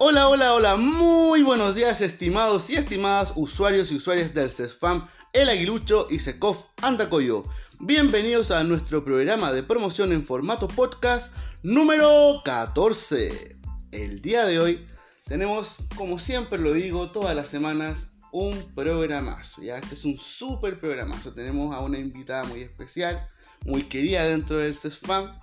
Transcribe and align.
Hola, 0.00 0.28
hola, 0.28 0.54
hola, 0.54 0.76
muy 0.76 1.42
buenos 1.42 1.74
días 1.74 2.00
estimados 2.02 2.70
y 2.70 2.76
estimadas 2.76 3.32
usuarios 3.34 3.90
y 3.90 3.96
usuarias 3.96 4.32
del 4.32 4.52
CESFAM, 4.52 5.08
El 5.32 5.48
Aguilucho 5.48 6.06
y 6.08 6.20
SECOF 6.20 6.62
Andacoyo. 6.82 7.42
Bienvenidos 7.80 8.52
a 8.52 8.62
nuestro 8.62 9.04
programa 9.04 9.52
de 9.52 9.64
promoción 9.64 10.12
en 10.12 10.24
formato 10.24 10.68
podcast 10.68 11.34
número 11.64 12.42
14. 12.44 13.56
El 13.90 14.22
día 14.22 14.46
de 14.46 14.60
hoy 14.60 14.86
tenemos, 15.26 15.74
como 15.96 16.20
siempre 16.20 16.60
lo 16.60 16.72
digo 16.74 17.10
todas 17.10 17.34
las 17.34 17.48
semanas, 17.48 18.06
un 18.30 18.72
programazo. 18.76 19.62
Ya, 19.62 19.78
este 19.78 19.96
es 19.96 20.04
un 20.04 20.16
súper 20.16 20.78
programazo. 20.78 21.32
Tenemos 21.32 21.74
a 21.74 21.80
una 21.80 21.98
invitada 21.98 22.44
muy 22.44 22.62
especial, 22.62 23.28
muy 23.66 23.82
querida 23.82 24.22
dentro 24.22 24.60
del 24.60 24.76
CESFAM 24.76 25.40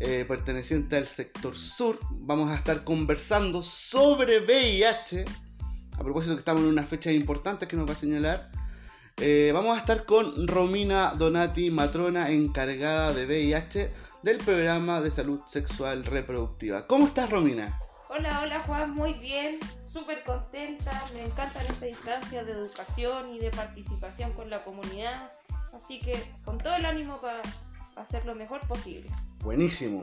eh, 0.00 0.24
perteneciente 0.26 0.96
al 0.96 1.06
sector 1.06 1.56
sur. 1.56 1.98
Vamos 2.10 2.50
a 2.50 2.56
estar 2.56 2.84
conversando 2.84 3.62
sobre 3.62 4.40
VIH. 4.40 5.24
A 5.98 6.04
propósito 6.04 6.34
que 6.34 6.40
estamos 6.40 6.62
en 6.62 6.68
una 6.68 6.84
fecha 6.84 7.10
importante 7.10 7.66
que 7.66 7.76
nos 7.76 7.88
va 7.88 7.92
a 7.92 7.96
señalar. 7.96 8.50
Eh, 9.20 9.50
vamos 9.52 9.76
a 9.76 9.80
estar 9.80 10.04
con 10.04 10.46
Romina 10.46 11.14
Donati, 11.14 11.70
matrona 11.70 12.30
encargada 12.30 13.12
de 13.12 13.26
VIH 13.26 13.90
del 14.22 14.38
programa 14.38 15.00
de 15.00 15.10
salud 15.10 15.40
sexual 15.48 16.04
reproductiva. 16.04 16.86
¿Cómo 16.86 17.06
estás, 17.06 17.28
Romina? 17.28 17.78
Hola, 18.10 18.40
hola 18.42 18.62
Juan, 18.66 18.92
muy 18.92 19.14
bien, 19.14 19.58
súper 19.84 20.24
contenta, 20.24 21.04
me 21.14 21.24
encantan 21.24 21.62
estas 21.62 21.88
instancias 21.88 22.46
de 22.46 22.52
educación 22.52 23.34
y 23.34 23.38
de 23.38 23.50
participación 23.50 24.32
con 24.32 24.48
la 24.48 24.64
comunidad, 24.64 25.30
así 25.74 26.00
que 26.00 26.18
con 26.44 26.58
todo 26.58 26.76
el 26.76 26.86
ánimo 26.86 27.20
para 27.20 27.42
hacer 28.00 28.24
lo 28.24 28.34
mejor 28.34 28.60
posible. 28.66 29.10
Buenísimo. 29.40 30.02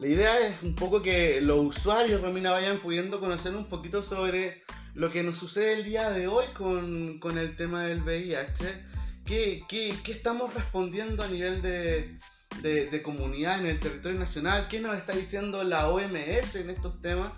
La 0.00 0.06
idea 0.06 0.40
es 0.40 0.62
un 0.62 0.74
poco 0.74 1.02
que 1.02 1.42
los 1.42 1.58
usuarios, 1.58 2.22
Romina, 2.22 2.52
vayan 2.52 2.78
pudiendo 2.78 3.20
conocer 3.20 3.54
un 3.54 3.66
poquito 3.66 4.02
sobre 4.02 4.62
lo 4.94 5.10
que 5.10 5.22
nos 5.22 5.36
sucede 5.36 5.74
el 5.74 5.84
día 5.84 6.10
de 6.10 6.26
hoy 6.26 6.46
con, 6.54 7.20
el 7.38 7.56
tema 7.56 7.82
del 7.82 8.02
VIH. 8.02 8.82
¿Qué, 9.26 9.62
qué, 9.68 9.94
qué 10.02 10.12
estamos 10.12 10.54
respondiendo 10.54 11.22
a 11.22 11.28
nivel 11.28 11.60
de, 11.60 12.18
de, 12.62 13.02
comunidad 13.02 13.60
en 13.60 13.66
el 13.66 13.78
territorio 13.78 14.18
nacional? 14.18 14.68
¿Qué 14.68 14.80
nos 14.80 14.96
está 14.96 15.12
diciendo 15.12 15.62
la 15.64 15.88
OMS 15.90 16.56
en 16.56 16.70
estos 16.70 17.00
temas? 17.02 17.32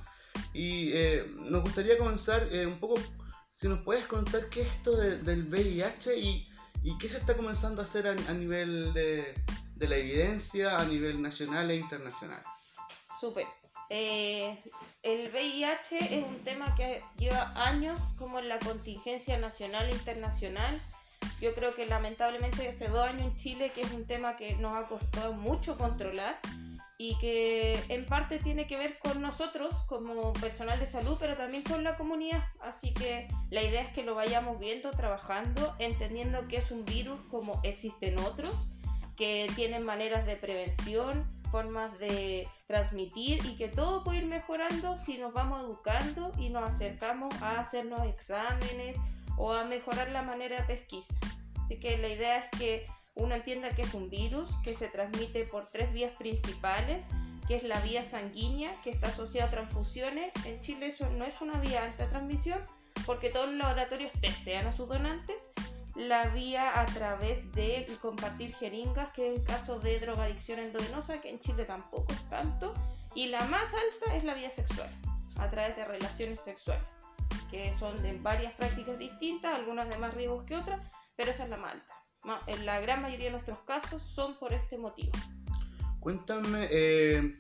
Y 0.54 0.92
eh, 0.92 1.26
nos 1.50 1.62
gustaría 1.62 1.98
comenzar 1.98 2.46
eh, 2.52 2.66
un 2.66 2.78
poco, 2.78 2.94
si 3.50 3.66
nos 3.66 3.80
puedes 3.80 4.06
contar 4.06 4.48
qué 4.50 4.62
es 4.62 4.68
esto 4.68 4.96
del 4.96 5.48
VIH 5.48 6.16
y, 6.16 6.48
y, 6.84 6.96
qué 6.98 7.08
se 7.08 7.18
está 7.18 7.36
comenzando 7.36 7.82
a 7.82 7.84
hacer 7.84 8.06
a 8.06 8.32
nivel 8.32 8.92
de, 8.94 9.34
de 9.82 9.88
la 9.88 9.96
evidencia 9.96 10.78
a 10.78 10.84
nivel 10.84 11.20
nacional 11.20 11.68
e 11.72 11.76
internacional. 11.76 12.40
Súper. 13.20 13.44
Eh, 13.90 14.62
el 15.02 15.28
VIH 15.32 15.98
es 15.98 16.24
un 16.24 16.38
tema 16.44 16.72
que 16.76 17.02
lleva 17.18 17.52
años 17.56 18.00
como 18.16 18.38
en 18.38 18.48
la 18.48 18.60
contingencia 18.60 19.38
nacional 19.38 19.88
e 19.88 19.92
internacional. 19.92 20.80
Yo 21.40 21.52
creo 21.56 21.74
que 21.74 21.86
lamentablemente 21.86 22.68
hace 22.68 22.86
dos 22.86 23.08
años 23.08 23.22
en 23.22 23.34
Chile, 23.34 23.72
que 23.74 23.80
es 23.80 23.90
un 23.90 24.06
tema 24.06 24.36
que 24.36 24.54
nos 24.54 24.76
ha 24.76 24.86
costado 24.86 25.32
mucho 25.32 25.76
controlar 25.76 26.38
y 26.96 27.18
que 27.18 27.82
en 27.88 28.06
parte 28.06 28.38
tiene 28.38 28.68
que 28.68 28.76
ver 28.76 29.00
con 29.00 29.20
nosotros 29.20 29.74
como 29.88 30.32
personal 30.34 30.78
de 30.78 30.86
salud, 30.86 31.16
pero 31.18 31.36
también 31.36 31.64
con 31.64 31.82
la 31.82 31.96
comunidad. 31.96 32.44
Así 32.60 32.94
que 32.94 33.26
la 33.50 33.64
idea 33.64 33.82
es 33.82 33.92
que 33.92 34.04
lo 34.04 34.14
vayamos 34.14 34.60
viendo, 34.60 34.92
trabajando, 34.92 35.74
entendiendo 35.80 36.46
que 36.46 36.58
es 36.58 36.70
un 36.70 36.84
virus 36.84 37.20
como 37.28 37.60
existen 37.64 38.20
otros 38.20 38.78
que 39.16 39.46
tienen 39.54 39.84
maneras 39.84 40.26
de 40.26 40.36
prevención, 40.36 41.26
formas 41.50 41.98
de 41.98 42.48
transmitir 42.66 43.44
y 43.44 43.56
que 43.56 43.68
todo 43.68 44.02
puede 44.02 44.18
ir 44.18 44.26
mejorando 44.26 44.98
si 44.98 45.18
nos 45.18 45.32
vamos 45.34 45.62
educando 45.62 46.32
y 46.38 46.48
nos 46.48 46.64
acercamos 46.64 47.34
a 47.42 47.60
hacernos 47.60 48.00
exámenes 48.06 48.96
o 49.36 49.52
a 49.52 49.64
mejorar 49.64 50.10
la 50.10 50.22
manera 50.22 50.56
de 50.56 50.62
pesquisa. 50.64 51.14
Así 51.62 51.78
que 51.78 51.98
la 51.98 52.08
idea 52.08 52.38
es 52.38 52.58
que 52.58 52.86
uno 53.14 53.34
entienda 53.34 53.70
que 53.70 53.82
es 53.82 53.92
un 53.94 54.08
virus 54.08 54.50
que 54.64 54.74
se 54.74 54.88
transmite 54.88 55.44
por 55.44 55.68
tres 55.70 55.92
vías 55.92 56.12
principales, 56.16 57.06
que 57.46 57.56
es 57.56 57.62
la 57.62 57.78
vía 57.80 58.04
sanguínea, 58.04 58.72
que 58.82 58.90
está 58.90 59.08
asociada 59.08 59.48
a 59.48 59.50
transfusiones. 59.50 60.32
En 60.46 60.60
Chile 60.62 60.86
eso 60.86 61.08
no 61.10 61.26
es 61.26 61.40
una 61.40 61.58
vía 61.60 61.84
alta 61.84 62.08
transmisión, 62.08 62.60
porque 63.04 63.28
todos 63.28 63.48
los 63.48 63.56
laboratorios 63.56 64.12
testean 64.20 64.66
a 64.66 64.72
sus 64.72 64.88
donantes 64.88 65.50
la 65.94 66.28
vía 66.28 66.80
a 66.80 66.86
través 66.86 67.50
de 67.52 67.86
compartir 68.00 68.54
jeringas, 68.54 69.10
que 69.10 69.34
en 69.34 69.44
caso 69.44 69.78
de 69.78 70.00
drogadicción 70.00 70.58
endovenosa, 70.58 71.20
que 71.20 71.30
en 71.30 71.40
Chile 71.40 71.64
tampoco 71.64 72.12
es 72.12 72.30
tanto, 72.30 72.72
y 73.14 73.26
la 73.26 73.44
más 73.46 73.64
alta 73.64 74.16
es 74.16 74.24
la 74.24 74.34
vía 74.34 74.50
sexual, 74.50 74.88
a 75.38 75.50
través 75.50 75.76
de 75.76 75.84
relaciones 75.84 76.40
sexuales, 76.40 76.84
que 77.50 77.72
son 77.74 78.02
de 78.02 78.14
varias 78.18 78.54
prácticas 78.54 78.98
distintas, 78.98 79.54
algunas 79.54 79.88
de 79.90 79.98
más 79.98 80.14
riesgos 80.14 80.46
que 80.46 80.56
otras, 80.56 80.80
pero 81.16 81.30
esa 81.30 81.44
es 81.44 81.50
la 81.50 81.58
más 81.58 81.74
alta. 81.74 81.94
En 82.46 82.64
la 82.64 82.80
gran 82.80 83.02
mayoría 83.02 83.26
de 83.26 83.32
nuestros 83.32 83.58
casos 83.60 84.00
son 84.14 84.38
por 84.38 84.52
este 84.52 84.78
motivo. 84.78 85.12
Cuéntame, 85.98 86.68
eh, 86.70 87.38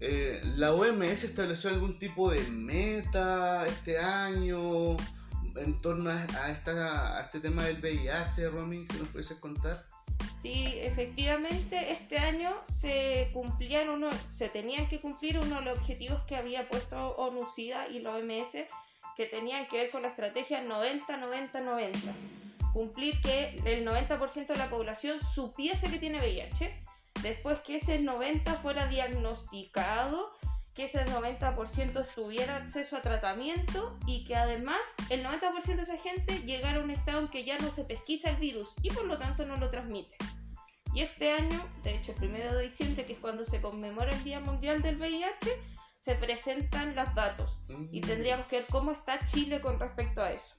eh, 0.00 0.40
¿la 0.56 0.72
OMS 0.72 1.24
estableció 1.24 1.70
algún 1.70 1.98
tipo 1.98 2.30
de 2.30 2.42
meta 2.48 3.66
este 3.66 3.98
año? 3.98 4.96
En 5.56 5.80
torno 5.80 6.10
a, 6.10 6.50
esta, 6.50 7.18
a 7.18 7.20
este 7.22 7.40
tema 7.40 7.64
del 7.64 7.80
VIH, 7.80 8.50
Romy, 8.50 8.86
si 8.90 8.98
nos 8.98 9.08
puedes 9.08 9.32
contar. 9.34 9.86
Sí, 10.36 10.78
efectivamente, 10.80 11.92
este 11.92 12.18
año 12.18 12.54
se 12.70 13.30
cumplían 13.32 13.88
uno, 13.88 14.10
se 14.32 14.48
tenían 14.48 14.88
que 14.88 15.00
cumplir 15.00 15.38
uno 15.38 15.56
de 15.56 15.62
los 15.62 15.78
objetivos 15.78 16.20
que 16.26 16.36
había 16.36 16.68
puesto 16.68 17.16
ONU-SIDA 17.16 17.88
y 17.88 18.02
la 18.02 18.16
OMS, 18.16 18.52
que 19.16 19.26
tenían 19.26 19.66
que 19.68 19.78
ver 19.78 19.90
con 19.90 20.02
la 20.02 20.08
estrategia 20.08 20.62
90-90-90. 20.64 21.92
Cumplir 22.72 23.20
que 23.22 23.60
el 23.64 23.86
90% 23.86 24.46
de 24.46 24.56
la 24.56 24.68
población 24.68 25.18
supiese 25.34 25.88
que 25.88 25.98
tiene 25.98 26.18
VIH, 26.18 26.82
después 27.22 27.60
que 27.60 27.76
ese 27.76 28.00
90 28.00 28.54
fuera 28.54 28.86
diagnosticado 28.86 30.32
que 30.74 30.84
ese 30.84 31.04
90% 31.06 32.06
tuviera 32.14 32.56
acceso 32.56 32.96
a 32.96 33.02
tratamiento 33.02 33.96
y 34.06 34.24
que 34.24 34.34
además 34.34 34.80
el 35.08 35.24
90% 35.24 35.76
de 35.76 35.82
esa 35.82 35.96
gente 35.96 36.40
llegara 36.40 36.80
a 36.80 36.84
un 36.84 36.90
estado 36.90 37.20
en 37.20 37.28
que 37.28 37.44
ya 37.44 37.58
no 37.58 37.70
se 37.70 37.84
pesquisa 37.84 38.30
el 38.30 38.36
virus 38.36 38.74
y 38.82 38.90
por 38.90 39.04
lo 39.04 39.16
tanto 39.16 39.46
no 39.46 39.56
lo 39.56 39.70
transmite. 39.70 40.16
Y 40.92 41.02
este 41.02 41.32
año, 41.32 41.60
de 41.82 41.96
hecho 41.96 42.12
el 42.20 42.28
1 42.28 42.54
de 42.54 42.62
diciembre, 42.62 43.04
que 43.04 43.14
es 43.14 43.18
cuando 43.18 43.44
se 43.44 43.60
conmemora 43.60 44.12
el 44.12 44.24
Día 44.24 44.40
Mundial 44.40 44.82
del 44.82 44.96
VIH, 44.96 45.50
se 45.96 46.14
presentan 46.16 46.94
los 46.94 47.14
datos 47.14 47.60
y 47.90 48.00
mm. 48.00 48.04
tendríamos 48.04 48.46
que 48.46 48.56
ver 48.56 48.66
cómo 48.70 48.92
está 48.92 49.24
Chile 49.26 49.60
con 49.60 49.78
respecto 49.80 50.22
a 50.22 50.32
eso. 50.32 50.56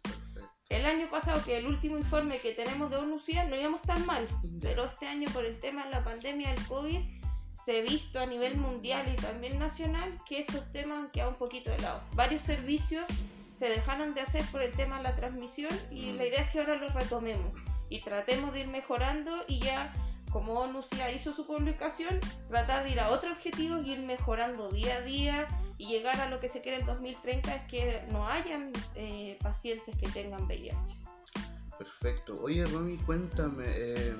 El 0.69 0.85
año 0.85 1.07
pasado, 1.09 1.43
que 1.43 1.57
el 1.57 1.67
último 1.67 1.97
informe 1.97 2.39
que 2.39 2.53
tenemos 2.53 2.89
de 2.89 2.97
onu 2.97 3.17
no 3.49 3.55
íbamos 3.55 3.81
tan 3.83 4.05
mal, 4.05 4.27
pero 4.61 4.85
este 4.85 5.07
año 5.07 5.29
por 5.31 5.45
el 5.45 5.59
tema 5.59 5.85
de 5.85 5.91
la 5.91 6.03
pandemia 6.03 6.51
del 6.51 6.65
COVID 6.65 7.24
se 7.55 7.79
ha 7.79 7.81
visto 7.81 8.19
a 8.19 8.25
nivel 8.25 8.57
mundial 8.57 9.05
y 9.11 9.15
también 9.15 9.57
nacional 9.57 10.13
que 10.27 10.39
estos 10.39 10.71
temas 10.71 11.05
han 11.05 11.11
quedado 11.11 11.31
un 11.31 11.37
poquito 11.37 11.71
de 11.71 11.79
lado. 11.79 12.01
Varios 12.13 12.41
servicios 12.41 13.05
se 13.53 13.69
dejaron 13.69 14.13
de 14.13 14.21
hacer 14.21 14.43
por 14.51 14.61
el 14.61 14.71
tema 14.73 14.97
de 14.97 15.03
la 15.03 15.15
transmisión 15.15 15.71
y 15.89 16.11
la 16.11 16.25
idea 16.25 16.41
es 16.41 16.51
que 16.51 16.59
ahora 16.59 16.75
los 16.75 16.93
retomemos 16.93 17.55
y 17.89 18.01
tratemos 18.01 18.51
de 18.53 18.61
ir 18.61 18.67
mejorando 18.67 19.31
y 19.47 19.59
ya 19.59 19.93
como 20.31 20.59
ONU 20.59 20.81
hizo 21.15 21.31
su 21.31 21.47
publicación, 21.47 22.19
tratar 22.49 22.83
de 22.83 22.91
ir 22.91 22.99
a 22.99 23.09
otros 23.09 23.31
objetivos 23.31 23.85
y 23.85 23.91
ir 23.91 23.99
mejorando 23.99 24.69
día 24.69 24.97
a 24.97 25.01
día 25.01 25.47
y 25.77 25.87
llegar 25.87 26.19
a 26.19 26.29
lo 26.29 26.41
que 26.41 26.49
se 26.49 26.61
quiere 26.61 26.79
el 26.79 26.85
2030 26.85 27.55
es 27.55 27.61
que 27.69 28.05
no 28.11 28.27
hayan 28.27 28.73
eh, 28.95 29.37
pacientes 29.41 29.95
que 29.95 30.09
tengan 30.09 30.43
VIH. 30.43 30.75
Perfecto. 31.77 32.37
Oye, 32.41 32.65
Romy, 32.65 32.97
cuéntame. 32.97 33.63
Eh 33.67 34.13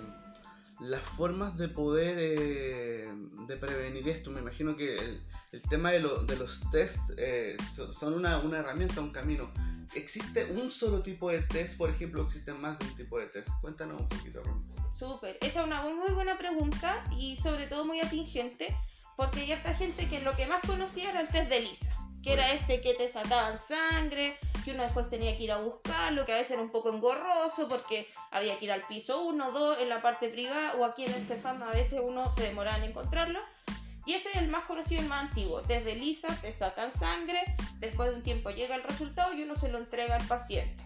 las 0.80 1.02
formas 1.02 1.58
de 1.58 1.70
poder 1.70 2.18
eh, 2.20 3.08
de 3.48 3.58
prevenir 3.58 4.08
esto. 4.08 4.32
Me 4.32 4.42
imagino 4.42 4.76
que 4.76 4.96
el, 4.96 5.62
tema 5.70 5.92
de, 5.92 6.00
de, 6.00 6.36
los 6.38 6.62
test 6.72 7.00
eh, 7.18 7.56
son 7.98 8.14
una, 8.14 8.40
una, 8.40 8.60
herramienta, 8.60 9.02
un 9.02 9.12
camino. 9.12 9.52
¿Existe 9.94 10.52
un 10.52 10.72
solo 10.72 11.02
tipo 11.02 11.30
de 11.30 11.42
test? 11.44 11.78
Por 11.78 11.90
ejemplo, 11.90 12.24
¿existen 12.24 12.60
más 12.60 12.78
de 12.80 12.86
un 12.86 12.96
tipo 12.96 13.20
de 13.20 13.28
test? 13.28 13.48
Cuéntanos 13.62 14.02
un 14.02 14.10
poquito, 14.10 14.44
Ron. 14.44 14.62
Súper, 14.92 15.38
esa 15.42 15.62
es 15.62 15.66
una 15.66 15.84
muy 15.84 16.12
buena 16.12 16.38
pregunta 16.38 17.04
y 17.18 17.36
sobre 17.38 17.68
todo 17.68 17.86
muy 17.86 18.00
atingente 18.00 18.76
porque 19.18 19.42
hay 19.42 19.52
harta 19.54 19.74
gente 19.74 20.08
que 20.08 20.22
lo 20.22 20.36
que 20.36 20.48
más 20.48 20.62
conocía 20.66 21.10
era 21.10 21.22
el 21.22 21.28
test 21.28 21.50
de 21.50 21.62
Lisa 21.62 22.05
que 22.26 22.34
era 22.34 22.54
este 22.54 22.82
que 22.82 22.96
te 22.96 23.08
sacaban 23.08 23.60
sangre, 23.60 24.36
que 24.64 24.72
uno 24.72 24.82
después 24.82 25.08
tenía 25.12 25.38
que 25.38 25.44
ir 25.44 25.52
a 25.52 25.60
buscarlo, 25.60 26.26
que 26.26 26.34
a 26.34 26.38
veces 26.38 26.54
era 26.54 26.62
un 26.64 26.72
poco 26.72 26.92
engorroso 26.92 27.68
porque 27.70 28.10
había 28.32 28.58
que 28.58 28.66
ir 28.66 28.72
al 28.72 28.88
piso 28.88 29.22
1, 29.26 29.52
2, 29.52 29.78
en 29.82 29.90
la 29.90 30.02
parte 30.02 30.30
privada 30.30 30.74
o 30.74 30.86
aquí 30.86 31.06
en 31.06 31.14
el 31.14 31.24
Cefam 31.24 31.62
a 31.62 31.70
veces 31.70 32.02
uno 32.04 32.32
se 32.32 32.42
demoraba 32.42 32.78
en 32.78 32.86
encontrarlo. 32.86 33.40
Y 34.08 34.14
ese 34.14 34.30
es 34.30 34.38
el 34.38 34.48
más 34.48 34.64
conocido 34.64 35.02
y 35.02 35.04
el 35.04 35.10
más 35.10 35.26
antiguo. 35.26 35.62
Desde 35.62 35.94
Lisa 35.94 36.28
te 36.42 36.52
sacan 36.52 36.92
sangre, 36.92 37.44
después 37.78 38.10
de 38.10 38.16
un 38.16 38.24
tiempo 38.24 38.50
llega 38.50 38.76
el 38.76 38.82
resultado 38.82 39.36
y 39.36 39.44
uno 39.44 39.56
se 39.56 39.70
lo 39.70 39.78
entrega 39.78 40.16
al 40.16 40.28
paciente. 40.28 40.84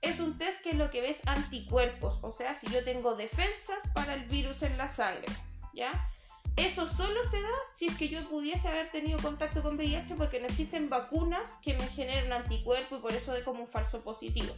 Es 0.00 0.18
un 0.18 0.38
test 0.38 0.62
que 0.62 0.70
es 0.70 0.76
lo 0.76 0.90
que 0.90 1.02
ves 1.02 1.20
anticuerpos, 1.26 2.18
o 2.22 2.32
sea, 2.32 2.54
si 2.54 2.66
yo 2.68 2.82
tengo 2.84 3.16
defensas 3.16 3.86
para 3.94 4.14
el 4.14 4.24
virus 4.24 4.62
en 4.62 4.78
la 4.78 4.88
sangre, 4.88 5.30
¿ya? 5.74 6.09
Eso 6.66 6.86
solo 6.86 7.22
se 7.24 7.40
da 7.40 7.48
si 7.72 7.86
es 7.86 7.96
que 7.96 8.08
yo 8.08 8.28
pudiese 8.28 8.68
haber 8.68 8.90
tenido 8.90 9.18
contacto 9.20 9.62
con 9.62 9.76
VIH 9.76 10.14
porque 10.16 10.40
no 10.40 10.46
existen 10.46 10.88
vacunas 10.88 11.58
que 11.62 11.74
me 11.74 11.86
generen 11.88 12.32
anticuerpo 12.32 12.96
y 12.96 13.00
por 13.00 13.12
eso 13.12 13.32
de 13.32 13.42
como 13.44 13.62
un 13.62 13.68
falso 13.68 14.02
positivo. 14.02 14.54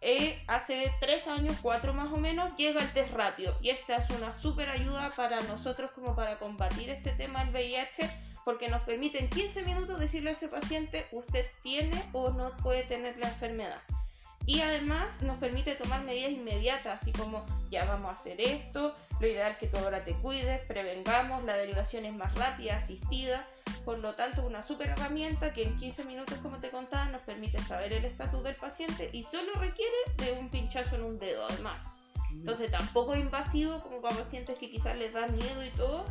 Eh, 0.00 0.40
hace 0.46 0.92
tres 1.00 1.26
años, 1.26 1.56
cuatro 1.60 1.92
más 1.92 2.12
o 2.12 2.18
menos, 2.18 2.54
llega 2.56 2.80
el 2.80 2.92
test 2.92 3.12
rápido 3.14 3.56
y 3.60 3.70
esta 3.70 3.96
es 3.96 4.08
una 4.10 4.32
súper 4.32 4.68
ayuda 4.68 5.10
para 5.16 5.40
nosotros 5.40 5.90
como 5.92 6.14
para 6.14 6.38
combatir 6.38 6.90
este 6.90 7.10
tema 7.10 7.44
del 7.44 7.52
VIH 7.52 8.08
porque 8.44 8.68
nos 8.68 8.82
permite 8.82 9.18
en 9.18 9.28
15 9.28 9.62
minutos 9.64 9.98
decirle 9.98 10.30
a 10.30 10.32
ese 10.34 10.48
paciente 10.48 11.06
usted 11.12 11.46
tiene 11.62 12.02
o 12.12 12.30
no 12.30 12.56
puede 12.58 12.84
tener 12.84 13.18
la 13.18 13.28
enfermedad. 13.28 13.82
Y 14.48 14.62
además 14.62 15.20
nos 15.20 15.36
permite 15.36 15.74
tomar 15.74 16.02
medidas 16.04 16.32
inmediatas, 16.32 17.02
así 17.02 17.12
como 17.12 17.44
ya 17.70 17.84
vamos 17.84 18.08
a 18.08 18.12
hacer 18.12 18.40
esto, 18.40 18.96
lo 19.20 19.26
ideal 19.26 19.52
es 19.52 19.58
que 19.58 19.66
tú 19.66 19.76
ahora 19.76 20.04
te 20.04 20.14
cuides, 20.14 20.62
prevengamos, 20.62 21.44
la 21.44 21.54
derivación 21.54 22.06
es 22.06 22.14
más 22.14 22.34
rápida, 22.34 22.78
asistida, 22.78 23.46
por 23.84 23.98
lo 23.98 24.14
tanto 24.14 24.46
una 24.46 24.62
super 24.62 24.88
herramienta 24.88 25.52
que 25.52 25.64
en 25.64 25.76
15 25.76 26.06
minutos, 26.06 26.38
como 26.38 26.60
te 26.60 26.70
contaba, 26.70 27.10
nos 27.10 27.20
permite 27.20 27.58
saber 27.58 27.92
el 27.92 28.06
estatus 28.06 28.42
del 28.42 28.54
paciente 28.54 29.10
y 29.12 29.22
solo 29.22 29.52
requiere 29.60 29.92
de 30.16 30.32
un 30.32 30.48
pinchazo 30.48 30.96
en 30.96 31.04
un 31.04 31.18
dedo 31.18 31.44
además. 31.46 32.00
Entonces 32.30 32.70
tampoco 32.70 33.12
es 33.12 33.20
invasivo 33.20 33.80
como 33.82 34.00
con 34.00 34.16
pacientes 34.16 34.56
que 34.56 34.70
quizás 34.70 34.96
les 34.96 35.12
da 35.12 35.26
miedo 35.26 35.62
y 35.62 35.70
todo, 35.76 36.06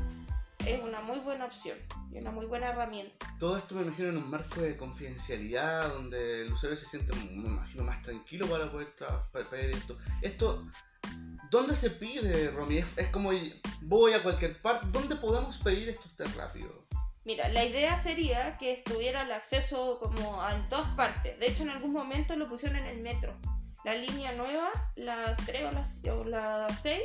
es 0.74 0.84
una 0.84 1.02
muy 1.02 1.20
buena 1.20 1.46
opción 1.46 1.78
y 2.12 2.18
una 2.18 2.32
muy 2.32 2.46
buena 2.46 2.70
herramienta. 2.70 3.28
Todo 3.40 3.58
esto 3.58 3.76
me 3.76 3.84
imagino 3.84 4.10
en 4.10 4.18
un 4.18 4.30
marco 4.30 4.62
de 4.62 4.76
confidencialidad 4.76 5.94
donde 5.94 6.42
el 6.42 6.54
usuario 6.54 6.78
se 6.78 6.86
siente, 6.86 7.16
me 7.16 7.48
imagino, 7.48 7.84
más 7.84 8.02
tranquilo 8.02 8.48
para 8.48 8.72
poder 8.72 9.70
esto. 9.70 9.98
Esto, 10.22 10.68
¿dónde 11.50 11.76
se 11.76 11.92
pide, 11.92 12.52
Romy? 12.52 12.78
Es, 12.96 13.08
como 13.12 13.32
voy 13.82 14.14
a 14.14 14.24
cualquier 14.24 14.62
parte, 14.62 14.88
¿dónde 14.92 15.16
podemos 15.16 15.58
pedir 15.60 15.90
esto 15.90 16.10
tan 16.18 16.34
rápido? 16.36 16.86
Mira, 17.26 17.50
la 17.50 17.66
idea 17.66 17.98
sería 17.98 18.58
que 18.58 18.72
estuviera 18.72 19.24
el 19.24 19.32
acceso 19.34 20.00
como 20.00 20.42
en 20.50 20.66
todas 20.70 20.90
partes. 20.96 21.38
De 21.40 21.48
hecho, 21.48 21.64
en 21.64 21.70
algún 21.70 21.92
momento 21.92 22.36
lo 22.38 22.48
pusieron 22.48 22.78
en 22.78 22.86
el 22.86 23.02
metro. 23.02 23.36
La 23.88 23.96
línea 23.96 24.34
nueva, 24.34 24.70
la 24.98 25.34
3 25.46 25.64
o 26.12 26.26
la, 26.26 26.68
o 26.70 26.74
6, 26.74 27.02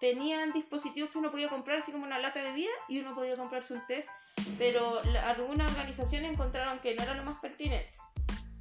tenían 0.00 0.52
dispositivos 0.52 1.10
que 1.10 1.18
uno 1.18 1.30
podía 1.30 1.48
comprar 1.48 1.78
así 1.78 1.92
como 1.92 2.04
una 2.04 2.18
lata 2.18 2.42
de 2.42 2.50
bebida 2.50 2.72
y 2.88 2.98
uno 2.98 3.14
podía 3.14 3.36
comprarse 3.36 3.72
un 3.72 3.86
test, 3.86 4.08
pero 4.58 5.00
algunas 5.28 5.70
organizaciones 5.70 6.32
encontraron 6.32 6.80
que 6.80 6.96
no 6.96 7.04
era 7.04 7.14
lo 7.14 7.22
más 7.22 7.38
pertinente. 7.38 7.96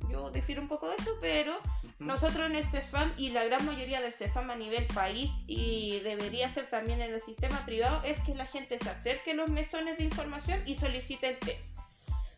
Yo 0.07 0.29
difiero 0.29 0.61
un 0.61 0.67
poco 0.67 0.87
de 0.87 0.97
eso, 0.97 1.17
pero 1.19 1.57
nosotros 1.97 2.45
en 2.45 2.57
el 2.57 2.63
CEFAM 2.63 3.11
y 3.17 3.31
la 3.31 3.43
gran 3.43 3.65
mayoría 3.65 4.01
del 4.01 4.13
CEFAM 4.13 4.51
a 4.51 4.55
nivel 4.55 4.85
país 4.93 5.31
y 5.47 5.99
debería 6.01 6.51
ser 6.51 6.69
también 6.69 7.01
en 7.01 7.11
el 7.11 7.21
sistema 7.21 7.65
privado 7.65 8.03
es 8.03 8.21
que 8.21 8.35
la 8.35 8.45
gente 8.45 8.77
se 8.77 8.91
acerque 8.91 9.31
a 9.31 9.33
los 9.33 9.49
mesones 9.49 9.97
de 9.97 10.03
información 10.03 10.61
y 10.67 10.75
solicite 10.75 11.27
el 11.27 11.39
test. 11.39 11.75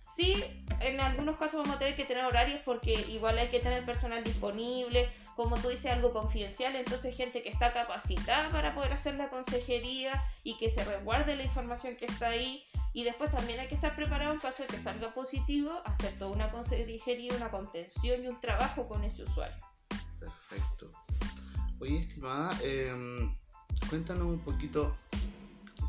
Sí, 0.08 0.42
en 0.80 1.02
algunos 1.02 1.38
casos 1.38 1.62
vamos 1.62 1.76
a 1.76 1.80
tener 1.80 1.96
que 1.96 2.06
tener 2.06 2.24
horarios 2.24 2.62
porque 2.64 2.94
igual 3.10 3.38
hay 3.38 3.50
que 3.50 3.60
tener 3.60 3.84
personal 3.86 4.24
disponible, 4.24 5.10
como 5.36 5.58
tú 5.58 5.70
dices, 5.70 5.92
algo 5.92 6.14
confidencial, 6.14 6.76
entonces 6.76 7.16
gente 7.16 7.44
que 7.44 7.50
está 7.50 7.74
capacitada 7.74 8.50
para 8.52 8.74
poder 8.74 8.94
hacer 8.94 9.16
la 9.16 9.30
consejería 9.30 10.24
y 10.44 10.58
que 10.58 10.70
se 10.70 10.84
resguarde 10.84 11.36
la 11.36 11.44
información 11.44 11.96
que 11.98 12.06
está 12.06 12.30
ahí. 12.30 12.64
Y 12.94 13.04
después 13.04 13.30
también 13.30 13.60
hay 13.60 13.68
que 13.68 13.76
estar 13.76 13.94
preparado 13.94 14.34
en 14.34 14.40
caso 14.40 14.64
de 14.64 14.68
que 14.68 14.80
salga 14.80 15.14
positivo, 15.14 15.82
hacer 15.84 16.18
toda 16.18 16.32
una 16.32 16.50
consejería, 16.50 17.34
una 17.36 17.52
contención 17.52 18.24
y 18.24 18.28
un 18.30 18.40
trabajo 18.40 18.88
con 18.88 19.04
ese 19.04 19.24
usuario. 19.24 19.58
Perfecto. 20.18 20.90
Oye, 21.80 22.00
estimada, 22.00 22.58
em, 22.64 23.36
cuéntanos 23.90 24.28
un 24.28 24.40
poquito, 24.40 24.96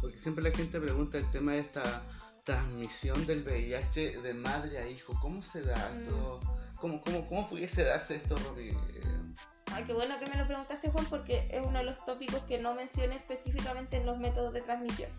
porque 0.01 0.19
siempre 0.19 0.43
la 0.43 0.51
gente 0.51 0.81
pregunta 0.81 1.19
el 1.19 1.31
tema 1.31 1.53
de 1.53 1.61
esta 1.61 2.03
transmisión 2.43 3.25
del 3.27 3.45
VIH 3.45 4.21
de 4.23 4.35
madre 4.35 4.79
a 4.79 4.89
hijo. 4.89 5.17
¿Cómo 5.21 5.43
se 5.43 5.63
da 5.63 5.77
esto? 5.97 6.41
¿Cómo, 6.81 7.01
cómo, 7.01 7.27
cómo 7.29 7.49
pudiese 7.49 7.85
darse 7.85 8.17
esto, 8.17 8.37
Rodríguez? 8.37 8.77
Ay, 9.73 9.85
qué 9.85 9.93
bueno 9.93 10.19
que 10.19 10.27
me 10.27 10.37
lo 10.37 10.47
preguntaste, 10.47 10.91
Juan, 10.91 11.05
porque 11.07 11.49
es 11.51 11.65
uno 11.65 11.79
de 11.79 11.85
los 11.85 12.05
tópicos 12.05 12.41
que 12.43 12.59
no 12.59 12.75
mencioné 12.75 13.17
específicamente 13.17 13.99
en 13.99 14.07
los 14.07 14.19
métodos 14.19 14.53
de 14.55 14.63
transmisión. 14.63 15.11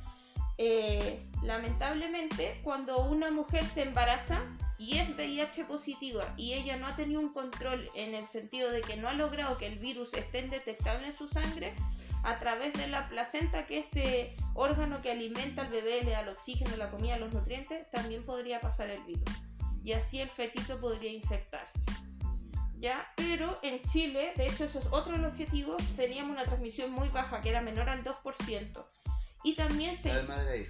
Eh, 0.58 1.24
lamentablemente, 1.44 2.60
cuando 2.64 3.06
una 3.06 3.30
mujer 3.30 3.64
se 3.66 3.84
embaraza 3.84 4.44
y 4.80 4.98
es 4.98 5.10
VIH 5.16 5.66
positiva 5.66 6.24
y 6.36 6.54
ella 6.54 6.78
no 6.78 6.88
ha 6.88 6.96
tenido 6.96 7.20
un 7.20 7.32
control 7.34 7.90
en 7.94 8.16
el 8.16 8.26
sentido 8.26 8.72
de 8.72 8.82
que 8.82 8.96
no 8.96 9.08
ha 9.08 9.14
logrado 9.14 9.58
que 9.58 9.68
el 9.68 9.78
virus 9.78 10.14
esté 10.16 10.40
indetectable 10.40 11.08
en 11.08 11.14
su 11.14 11.28
sangre, 11.28 11.76
a 12.24 12.40
través 12.40 12.74
de 12.74 12.88
la 12.88 13.08
placenta, 13.08 13.68
que 13.68 13.80
este 13.80 14.36
órgano 14.56 15.02
que 15.02 15.12
alimenta 15.12 15.62
al 15.62 15.70
bebé, 15.70 16.02
le 16.04 16.12
da 16.12 16.22
el 16.22 16.30
oxígeno, 16.30 16.76
la 16.76 16.90
comida, 16.90 17.18
los 17.18 17.34
nutrientes, 17.34 17.90
también 17.92 18.26
podría 18.26 18.60
pasar 18.60 18.90
el 18.90 19.04
virus. 19.04 19.30
Y 19.88 19.94
así 19.94 20.20
el 20.20 20.28
fetito 20.28 20.82
podría 20.82 21.14
infectarse. 21.14 21.80
¿ya? 22.78 23.10
Pero 23.16 23.58
en 23.62 23.82
Chile, 23.84 24.34
de 24.36 24.48
hecho, 24.48 24.66
eso 24.66 24.80
es 24.80 24.88
otro 24.92 25.14
de 25.14 25.20
los 25.20 25.32
objetivos, 25.32 25.82
teníamos 25.96 26.34
una 26.34 26.44
transmisión 26.44 26.92
muy 26.92 27.08
baja, 27.08 27.40
que 27.40 27.48
era 27.52 27.62
menor 27.62 27.88
al 27.88 28.04
2%. 28.04 28.86
Y 29.46 29.56
también 29.56 29.96
se, 29.96 30.12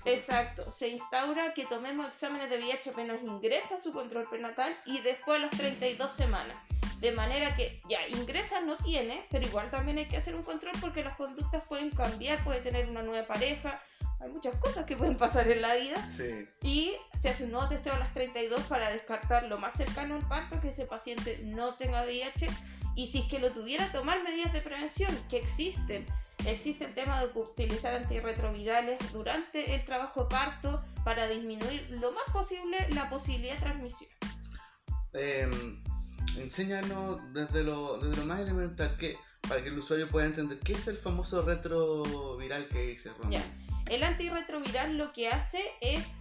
exacto, 0.05 0.69
se 0.69 0.89
instaura 0.89 1.55
que 1.55 1.65
tomemos 1.65 2.07
exámenes 2.07 2.51
de 2.51 2.57
VIH 2.57 2.91
apenas 2.91 3.23
ingresa 3.23 3.79
su 3.79 3.91
control 3.91 4.29
prenatal 4.29 4.71
y 4.85 5.01
después 5.01 5.39
a 5.39 5.47
las 5.47 5.57
32 5.57 6.11
semanas. 6.11 6.55
De 6.99 7.11
manera 7.11 7.55
que 7.55 7.81
ya 7.89 8.07
ingresa 8.09 8.59
no 8.59 8.77
tiene, 8.77 9.25
pero 9.31 9.47
igual 9.47 9.71
también 9.71 9.97
hay 9.97 10.07
que 10.07 10.17
hacer 10.17 10.35
un 10.35 10.43
control 10.43 10.73
porque 10.79 11.03
las 11.03 11.17
conductas 11.17 11.63
pueden 11.63 11.89
cambiar, 11.89 12.43
puede 12.43 12.61
tener 12.61 12.87
una 12.87 13.01
nueva 13.01 13.25
pareja, 13.25 13.81
hay 14.19 14.29
muchas 14.29 14.55
cosas 14.55 14.85
que 14.85 14.97
pueden 14.97 15.15
pasar 15.15 15.49
en 15.49 15.61
la 15.61 15.75
vida. 15.75 16.09
Sí. 16.09 16.47
Y 16.61 16.93
se 17.13 17.29
hace 17.29 17.43
un 17.43 17.51
nuevo 17.51 17.67
testeo 17.67 17.93
a 17.93 17.99
las 17.99 18.13
32 18.13 18.61
para 18.61 18.89
descartar 18.89 19.43
lo 19.43 19.57
más 19.57 19.73
cercano 19.73 20.15
al 20.15 20.27
parto, 20.27 20.59
que 20.59 20.69
ese 20.69 20.85
paciente 20.85 21.39
no 21.43 21.75
tenga 21.75 22.03
VIH. 22.03 22.47
Y 22.95 23.07
si 23.07 23.19
es 23.19 23.25
que 23.25 23.39
lo 23.39 23.51
tuviera, 23.51 23.91
tomar 23.91 24.23
medidas 24.23 24.53
de 24.53 24.61
prevención, 24.61 25.15
que 25.29 25.37
existen. 25.37 26.05
Existe 26.45 26.85
el 26.85 26.93
tema 26.93 27.21
de 27.21 27.31
utilizar 27.39 27.93
antirretrovirales 27.93 28.97
durante 29.11 29.75
el 29.75 29.85
trabajo 29.85 30.23
de 30.23 30.29
parto 30.29 30.81
para 31.03 31.27
disminuir 31.27 31.87
lo 31.89 32.11
más 32.11 32.23
posible 32.31 32.77
la 32.91 33.09
posibilidad 33.09 33.55
de 33.55 33.61
transmisión. 33.61 34.09
Em, 35.13 35.83
enséñanos 36.37 37.21
desde 37.33 37.63
lo, 37.63 37.97
desde 37.97 38.17
lo 38.17 38.25
más 38.25 38.39
elemental 38.39 38.95
que 38.97 39.17
para 39.47 39.63
que 39.63 39.69
el 39.69 39.79
usuario 39.79 40.07
pueda 40.09 40.25
entender 40.25 40.59
qué 40.59 40.73
es 40.73 40.87
el 40.87 40.97
famoso 40.97 41.41
retroviral 41.41 42.67
que 42.67 42.87
dice 42.87 43.11
Ron. 43.17 43.31
El 43.89 44.03
antirretroviral 44.03 44.97
lo 44.97 45.13
que 45.13 45.29
hace 45.29 45.61
es, 45.81 46.15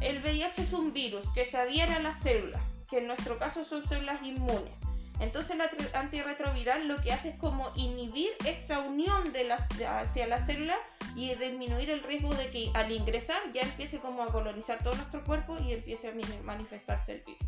el 0.00 0.22
VIH 0.22 0.62
es 0.62 0.72
un 0.72 0.92
virus 0.92 1.30
que 1.32 1.46
se 1.46 1.56
adhiere 1.58 1.92
a 1.94 1.98
las 1.98 2.22
células, 2.22 2.62
que 2.88 2.98
en 2.98 3.08
nuestro 3.08 3.38
caso 3.38 3.64
son 3.64 3.84
células 3.84 4.22
inmunes. 4.22 4.72
Entonces 5.20 5.56
el 5.56 5.96
antirretroviral 5.96 6.86
lo 6.86 7.00
que 7.00 7.12
hace 7.12 7.30
es 7.30 7.36
como 7.36 7.72
inhibir 7.74 8.30
esta 8.44 8.78
unión 8.80 9.32
de 9.32 9.44
las, 9.44 9.68
hacia 9.82 10.28
la 10.28 10.38
célula 10.38 10.76
y 11.16 11.34
disminuir 11.34 11.90
el 11.90 12.04
riesgo 12.04 12.32
de 12.34 12.50
que 12.50 12.70
al 12.74 12.92
ingresar 12.92 13.40
ya 13.52 13.62
empiece 13.62 13.98
como 13.98 14.22
a 14.22 14.26
colonizar 14.30 14.80
todo 14.80 14.94
nuestro 14.94 15.24
cuerpo 15.24 15.58
y 15.58 15.72
empiece 15.72 16.08
a 16.08 16.44
manifestarse 16.44 17.14
el 17.14 17.22
virus. 17.22 17.42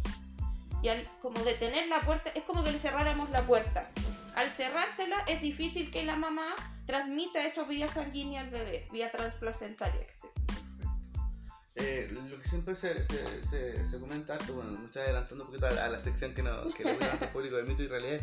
Y 0.83 0.89
al 0.89 1.07
como 1.23 1.39
detener 1.45 1.87
la 1.87 2.01
puerta, 2.01 2.33
es 2.35 2.43
como 2.43 2.65
que 2.65 2.73
le 2.73 2.79
cerráramos 2.79 3.31
la 3.31 3.43
puerta. 3.43 3.89
Al 4.41 4.51
cerrársela 4.51 5.19
es 5.29 5.43
difícil 5.43 5.91
que 5.91 6.03
la 6.03 6.17
mamá 6.17 6.47
transmita 6.87 7.45
eso 7.45 7.67
vía 7.67 7.89
sanguínea 7.89 8.41
al 8.41 8.49
bebé, 8.49 8.87
vía 8.91 9.13
transplacentaria. 9.13 10.07
Que 11.75 12.05
eh, 12.05 12.09
lo 12.11 12.41
que 12.41 12.49
siempre 12.49 12.75
se, 12.75 13.05
se, 13.05 13.87
se, 13.87 14.01
comenta, 14.01 14.39
bueno, 14.55 14.71
me 14.79 14.87
estoy 14.87 15.03
adelantando 15.03 15.45
un 15.45 15.51
poquito 15.51 15.67
a 15.67 15.89
la, 15.89 16.03
sección 16.03 16.33
que, 16.33 16.43
no, 16.43 16.73
que 16.73 16.85
le 16.85 16.93
a 16.93 17.13
hacer 17.13 17.31
público 17.33 17.57
de 17.57 17.65
mito 17.65 17.83
y 17.83 17.89
realidad, 17.89 18.21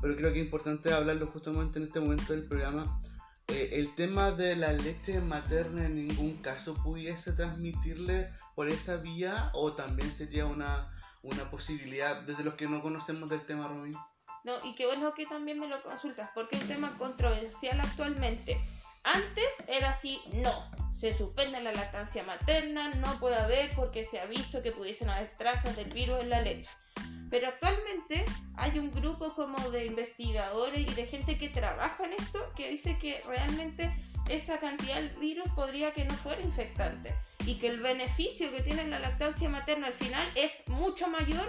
pero 0.00 0.14
creo 0.14 0.32
que 0.32 0.38
es 0.38 0.44
importante 0.44 0.92
hablarlo 0.92 1.26
justamente 1.26 1.80
en 1.80 1.86
este 1.86 1.98
momento 1.98 2.32
del 2.32 2.44
programa. 2.44 3.00
Eh, 3.48 3.70
el 3.72 3.92
tema 3.96 4.30
de 4.30 4.54
la 4.54 4.72
leche 4.72 5.20
materna 5.20 5.86
en 5.86 5.96
ningún 5.96 6.36
caso 6.42 6.74
pudiese 6.74 7.32
transmitirle 7.32 8.30
por 8.54 8.68
esa 8.68 8.98
vía 8.98 9.50
o 9.52 9.72
también 9.72 10.14
sería 10.14 10.46
una, 10.46 10.92
una 11.22 11.50
posibilidad 11.50 12.22
desde 12.22 12.44
los 12.44 12.54
que 12.54 12.68
no 12.68 12.80
conocemos 12.82 13.30
del 13.30 13.44
tema, 13.44 13.66
Robin. 13.66 13.94
No, 14.46 14.64
y 14.64 14.76
qué 14.76 14.86
bueno 14.86 15.12
que 15.12 15.26
también 15.26 15.58
me 15.58 15.66
lo 15.66 15.82
consultas, 15.82 16.30
porque 16.32 16.54
es 16.54 16.62
un 16.62 16.68
tema 16.68 16.96
controversial 16.98 17.80
actualmente. 17.80 18.56
Antes 19.02 19.64
era 19.66 19.90
así, 19.90 20.20
no, 20.34 20.70
se 20.94 21.12
suspende 21.12 21.60
la 21.60 21.72
lactancia 21.72 22.22
materna, 22.22 22.94
no 22.94 23.18
puede 23.18 23.34
haber 23.34 23.74
porque 23.74 24.04
se 24.04 24.20
ha 24.20 24.26
visto 24.26 24.62
que 24.62 24.70
pudiesen 24.70 25.10
haber 25.10 25.32
trazas 25.36 25.74
del 25.74 25.92
virus 25.92 26.20
en 26.20 26.30
la 26.30 26.42
leche. 26.42 26.70
Pero 27.28 27.48
actualmente 27.48 28.24
hay 28.54 28.78
un 28.78 28.92
grupo 28.92 29.34
como 29.34 29.58
de 29.70 29.86
investigadores 29.86 30.88
y 30.88 30.94
de 30.94 31.06
gente 31.06 31.38
que 31.38 31.48
trabaja 31.48 32.04
en 32.04 32.12
esto 32.12 32.52
que 32.54 32.70
dice 32.70 32.96
que 33.00 33.20
realmente 33.26 33.92
esa 34.28 34.60
cantidad 34.60 35.02
de 35.02 35.08
virus 35.18 35.48
podría 35.56 35.92
que 35.92 36.04
no 36.04 36.14
fuera 36.14 36.40
infectante 36.40 37.12
y 37.46 37.58
que 37.58 37.66
el 37.66 37.80
beneficio 37.80 38.52
que 38.52 38.62
tiene 38.62 38.86
la 38.86 39.00
lactancia 39.00 39.48
materna 39.48 39.88
al 39.88 39.92
final 39.92 40.30
es 40.36 40.62
mucho 40.68 41.08
mayor 41.08 41.48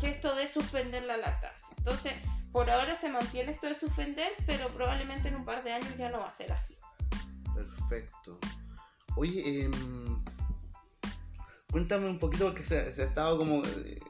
que 0.00 0.10
esto 0.10 0.34
de 0.34 0.48
suspender 0.48 1.04
la 1.04 1.16
lactancia. 1.16 1.74
Entonces, 1.78 2.12
por 2.52 2.70
ahora 2.70 2.96
se 2.96 3.08
mantiene 3.08 3.52
esto 3.52 3.66
de 3.66 3.74
suspender, 3.74 4.32
pero 4.46 4.68
probablemente 4.68 5.28
en 5.28 5.36
un 5.36 5.44
par 5.44 5.64
de 5.64 5.72
años 5.72 5.96
ya 5.96 6.10
no 6.10 6.20
va 6.20 6.28
a 6.28 6.32
ser 6.32 6.52
así. 6.52 6.76
Perfecto. 7.54 8.38
Oye, 9.16 9.64
em, 9.64 10.22
cuéntame 11.70 12.08
un 12.08 12.18
poquito, 12.18 12.46
porque 12.46 12.64
se, 12.64 12.78
ha 12.78 13.04
estado 13.04 13.38
como 13.38 13.64
eh, 13.64 14.00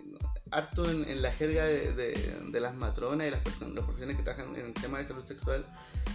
harto 0.50 0.90
en, 0.90 1.22
la 1.22 1.32
jerga 1.32 1.64
de, 1.64 2.60
las 2.60 2.74
matronas 2.74 3.26
y 3.26 3.30
las, 3.30 3.40
personas, 3.40 3.74
las 3.74 3.84
profesiones 3.84 4.16
que 4.16 4.22
trabajan 4.22 4.54
en 4.56 4.66
el 4.66 4.74
tema 4.74 4.98
de 4.98 5.06
salud 5.06 5.24
sexual. 5.24 5.66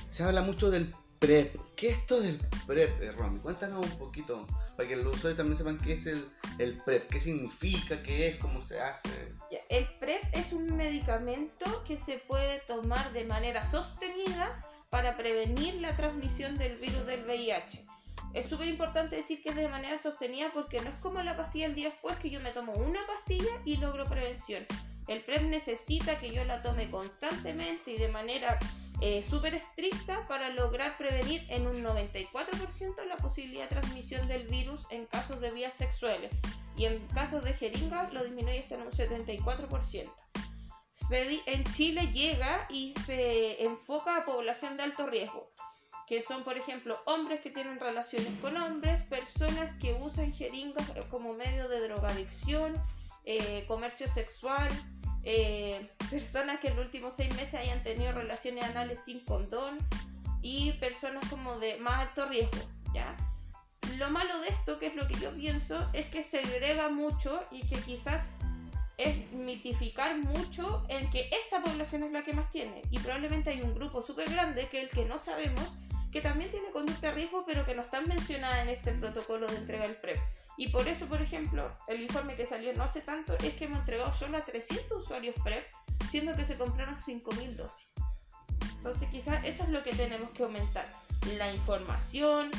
Se 0.09 0.23
habla 0.23 0.41
mucho 0.41 0.71
del 0.71 0.93
PrEP. 1.19 1.55
¿Qué 1.75 1.89
es 1.89 1.97
esto 1.97 2.21
del 2.21 2.39
PrEP, 2.65 3.15
Romy? 3.17 3.39
Cuéntanos 3.39 3.85
un 3.85 3.97
poquito, 3.97 4.47
para 4.75 4.87
que 4.87 4.95
los 4.95 5.15
usuarios 5.15 5.37
también 5.37 5.57
sepan 5.57 5.77
qué 5.79 5.93
es 5.93 6.05
el, 6.07 6.27
el 6.57 6.77
PrEP, 6.81 7.09
qué 7.09 7.19
significa, 7.19 8.01
qué 8.01 8.29
es, 8.29 8.37
cómo 8.37 8.61
se 8.61 8.79
hace. 8.79 9.33
El 9.69 9.87
PrEP 9.99 10.23
es 10.33 10.53
un 10.53 10.75
medicamento 10.75 11.83
que 11.85 11.97
se 11.97 12.19
puede 12.19 12.59
tomar 12.61 13.11
de 13.13 13.25
manera 13.25 13.65
sostenida 13.65 14.65
para 14.89 15.17
prevenir 15.17 15.75
la 15.75 15.95
transmisión 15.95 16.57
del 16.57 16.77
virus 16.77 17.05
del 17.05 17.23
VIH. 17.25 17.85
Es 18.33 18.47
súper 18.47 18.67
importante 18.67 19.15
decir 19.15 19.41
que 19.41 19.49
es 19.49 19.55
de 19.55 19.67
manera 19.67 19.97
sostenida 19.97 20.51
porque 20.53 20.79
no 20.79 20.89
es 20.89 20.95
como 20.95 21.21
la 21.21 21.35
pastilla 21.35 21.65
el 21.65 21.75
día 21.75 21.89
después 21.89 22.15
que 22.17 22.29
yo 22.29 22.39
me 22.39 22.51
tomo 22.51 22.73
una 22.73 22.99
pastilla 23.07 23.49
y 23.65 23.77
logro 23.77 24.05
prevención. 24.05 24.65
El 25.09 25.23
PrEP 25.23 25.41
necesita 25.41 26.19
que 26.19 26.31
yo 26.31 26.45
la 26.45 26.61
tome 26.61 26.87
constantemente 26.91 27.91
y 27.93 27.97
de 27.97 28.09
manera 28.09 28.59
eh, 29.01 29.23
súper 29.23 29.55
estricta 29.55 30.27
para 30.27 30.49
lograr 30.49 30.97
prevenir 30.99 31.47
en 31.49 31.65
un 31.65 31.83
94% 31.83 33.03
la 33.07 33.17
posibilidad 33.17 33.63
de 33.63 33.75
transmisión 33.75 34.27
del 34.27 34.45
virus 34.45 34.85
en 34.91 35.07
casos 35.07 35.41
de 35.41 35.49
vías 35.49 35.73
sexuales 35.73 36.31
y 36.77 36.85
en 36.85 36.99
casos 37.07 37.43
de 37.43 37.53
jeringas 37.53 38.13
lo 38.13 38.23
disminuye 38.23 38.59
hasta 38.59 38.75
en 38.75 38.83
un 38.83 38.91
74%. 38.91 40.11
en 41.11 41.63
Chile 41.73 42.11
llega 42.13 42.67
y 42.69 42.93
se 43.05 43.63
enfoca 43.63 44.15
a 44.15 44.25
población 44.25 44.77
de 44.77 44.83
alto 44.83 45.07
riesgo, 45.07 45.49
que 46.05 46.21
son, 46.21 46.43
por 46.43 46.55
ejemplo, 46.55 46.99
hombres 47.07 47.41
que 47.41 47.49
tienen 47.49 47.79
relaciones 47.79 48.31
con 48.41 48.55
hombres, 48.57 49.01
personas 49.01 49.71
que 49.79 49.93
usan 49.93 50.31
jeringas 50.31 50.87
como 51.09 51.33
medio 51.33 51.67
de 51.67 51.79
drogadicción, 51.87 52.73
eh, 53.25 53.65
comercio 53.67 54.07
sexual, 54.07 54.69
eh, 55.23 55.89
personas 56.09 56.59
que 56.59 56.69
en 56.69 56.75
los 56.75 56.85
últimos 56.85 57.15
seis 57.15 57.33
meses 57.35 57.55
hayan 57.55 57.81
tenido 57.81 58.11
relaciones 58.11 58.63
anales 58.63 59.01
sin 59.03 59.19
condón 59.21 59.77
y 60.41 60.73
personas 60.73 61.27
como 61.29 61.59
de 61.59 61.77
más 61.77 62.07
alto 62.07 62.27
riesgo, 62.27 62.59
¿ya? 62.93 63.15
Lo 63.97 64.09
malo 64.09 64.39
de 64.41 64.49
esto, 64.49 64.79
que 64.79 64.87
es 64.87 64.95
lo 64.95 65.07
que 65.07 65.15
yo 65.15 65.33
pienso, 65.35 65.89
es 65.93 66.05
que 66.07 66.23
segrega 66.23 66.89
mucho 66.89 67.41
y 67.51 67.65
que 67.67 67.75
quizás 67.77 68.31
es 68.97 69.31
mitificar 69.31 70.17
mucho 70.17 70.85
en 70.89 71.09
que 71.09 71.29
esta 71.31 71.63
población 71.63 72.03
es 72.03 72.11
la 72.11 72.23
que 72.23 72.33
más 72.33 72.49
tiene 72.49 72.81
y 72.91 72.99
probablemente 72.99 73.49
hay 73.49 73.61
un 73.61 73.73
grupo 73.73 74.01
súper 74.01 74.29
grande 74.29 74.67
que 74.67 74.81
el 74.81 74.89
que 74.89 75.05
no 75.05 75.17
sabemos 75.17 75.75
que 76.11 76.21
también 76.21 76.51
tiene 76.51 76.69
conducta 76.71 77.07
de 77.07 77.13
riesgo, 77.13 77.43
pero 77.45 77.65
que 77.65 77.75
no 77.75 77.83
están 77.83 78.07
mencionadas 78.07 78.63
en 78.63 78.69
este 78.69 78.91
protocolo 78.93 79.47
de 79.47 79.57
entrega 79.57 79.83
del 79.83 79.95
PrEP. 79.95 80.17
Y 80.59 80.67
por 80.67 80.89
eso, 80.89 81.05
por 81.05 81.21
ejemplo, 81.21 81.73
el 81.87 82.01
informe 82.01 82.35
que 82.35 82.45
salió 82.45 82.73
no 82.73 82.83
hace 82.83 82.99
tanto 82.99 83.33
es 83.41 83.53
que 83.53 83.63
hemos 83.63 83.79
entregado 83.79 84.13
solo 84.13 84.37
a 84.37 84.41
300 84.41 85.05
usuarios 85.05 85.33
PrEP, 85.41 85.65
siendo 86.09 86.35
que 86.35 86.43
se 86.43 86.57
compraron 86.57 86.97
5.000 86.97 87.55
dosis. 87.55 87.89
Entonces, 88.75 89.07
quizás 89.09 89.39
eso 89.45 89.63
es 89.63 89.69
lo 89.69 89.81
que 89.85 89.93
tenemos 89.93 90.31
que 90.31 90.43
aumentar. 90.43 90.89
La 91.37 91.53
información, 91.53 92.51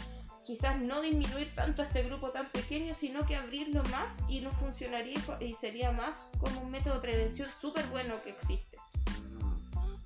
quizás 0.47 0.81
no 0.81 1.03
disminuir 1.03 1.53
tanto 1.55 1.83
a 1.83 1.85
este 1.85 2.03
grupo 2.05 2.31
tan 2.31 2.51
pequeño, 2.53 2.95
sino 2.95 3.27
que 3.27 3.37
abrirlo 3.37 3.83
más 3.91 4.23
y 4.31 4.41
no 4.41 4.51
funcionaría 4.51 5.19
y 5.39 5.55
sería 5.55 5.93
más 5.93 6.27
como 6.39 6.63
un 6.63 6.71
método 6.71 6.95
de 6.95 7.01
prevención 7.01 7.51
súper 7.61 7.85
bueno 7.89 8.23
que 8.23 8.31
existe 8.31 8.79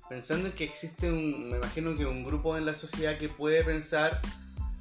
pensando 0.07 0.49
en 0.49 0.53
que 0.53 0.65
existe 0.65 1.11
un, 1.11 1.49
me 1.49 1.57
imagino 1.57 1.97
que 1.97 2.05
un 2.05 2.23
grupo 2.23 2.55
en 2.57 2.65
la 2.65 2.75
sociedad 2.75 3.17
que 3.17 3.27
puede 3.27 3.63
pensar 3.63 4.21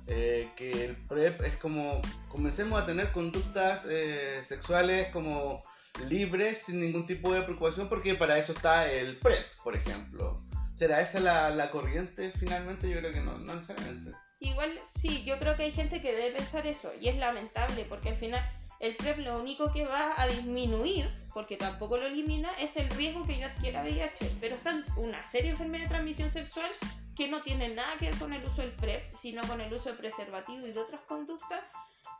eh, 0.06 0.50
que 0.56 0.84
el 0.84 0.96
PrEP 0.96 1.40
es 1.42 1.56
como, 1.56 2.00
comencemos 2.28 2.80
a 2.80 2.86
tener 2.86 3.12
conductas 3.12 3.86
eh, 3.88 4.42
sexuales 4.44 5.08
como 5.12 5.62
libres, 6.08 6.64
sin 6.66 6.80
ningún 6.80 7.06
tipo 7.06 7.32
de 7.32 7.42
preocupación, 7.42 7.88
porque 7.88 8.14
para 8.14 8.38
eso 8.38 8.52
está 8.52 8.90
el 8.90 9.16
PrEP, 9.18 9.44
por 9.62 9.76
ejemplo. 9.76 10.36
¿Será 10.74 11.00
esa 11.00 11.20
la, 11.20 11.50
la 11.50 11.70
corriente 11.70 12.32
finalmente? 12.38 12.90
Yo 12.90 12.98
creo 12.98 13.12
que 13.12 13.20
no, 13.20 13.38
no 13.38 13.54
necesariamente. 13.54 14.10
Igual 14.40 14.78
sí, 14.84 15.24
yo 15.24 15.38
creo 15.38 15.56
que 15.56 15.62
hay 15.62 15.72
gente 15.72 16.02
que 16.02 16.12
debe 16.12 16.36
pensar 16.36 16.66
eso, 16.66 16.92
y 17.00 17.08
es 17.08 17.16
lamentable, 17.16 17.86
porque 17.88 18.10
al 18.10 18.16
final 18.16 18.44
el 18.80 18.96
PrEP 18.96 19.18
lo 19.18 19.40
único 19.40 19.72
que 19.72 19.86
va 19.86 20.20
a 20.20 20.26
disminuir, 20.26 21.08
porque 21.32 21.56
tampoco 21.56 21.96
lo 21.96 22.06
elimina, 22.06 22.50
es 22.60 22.76
el 22.76 22.90
riesgo 22.90 23.26
que 23.26 23.38
yo 23.38 23.46
adquiera 23.46 23.82
VIH. 23.82 24.36
Pero 24.40 24.56
están 24.56 24.84
una 24.96 25.22
serie 25.22 25.46
de 25.46 25.52
enfermedades 25.52 25.88
de 25.88 25.94
transmisión 25.94 26.30
sexual 26.30 26.70
que 27.16 27.28
no 27.28 27.42
tienen 27.42 27.76
nada 27.76 27.96
que 27.96 28.06
ver 28.06 28.18
con 28.18 28.32
el 28.32 28.44
uso 28.44 28.62
del 28.62 28.72
PrEP, 28.72 29.14
sino 29.14 29.42
con 29.42 29.60
el 29.60 29.72
uso 29.72 29.90
de 29.90 29.96
preservativo 29.96 30.66
y 30.66 30.72
de 30.72 30.80
otras 30.80 31.00
conductas 31.02 31.60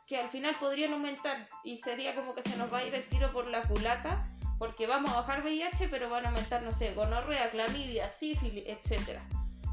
que 0.07 0.17
al 0.17 0.29
final 0.29 0.55
podrían 0.59 0.93
aumentar 0.93 1.47
y 1.63 1.77
sería 1.77 2.15
como 2.15 2.33
que 2.33 2.43
se 2.43 2.57
nos 2.57 2.71
va 2.71 2.79
a 2.79 2.85
ir 2.85 2.93
el 2.93 3.05
tiro 3.07 3.31
por 3.31 3.47
la 3.47 3.63
culata 3.63 4.25
porque 4.57 4.87
vamos 4.87 5.11
a 5.11 5.21
bajar 5.21 5.43
VIH 5.43 5.89
pero 5.89 6.09
van 6.09 6.25
a 6.25 6.29
aumentar, 6.29 6.63
no 6.63 6.71
sé, 6.71 6.93
gonorrea, 6.93 7.49
clamidia, 7.49 8.09
sífilis, 8.09 8.63
etc. 8.67 9.19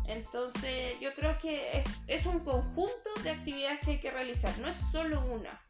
Entonces 0.07 0.95
yo 1.00 1.14
creo 1.14 1.38
que 1.38 1.85
es, 2.07 2.26
un 2.26 2.41
conjunto 2.41 3.11
de 3.23 3.31
actividades 3.31 3.81
que 3.81 3.93
hay 3.93 4.00
que 4.00 4.11
realizar, 4.11 4.59
no 4.59 4.69
es 4.69 4.76
solo 4.91 5.25
una. 5.26 5.61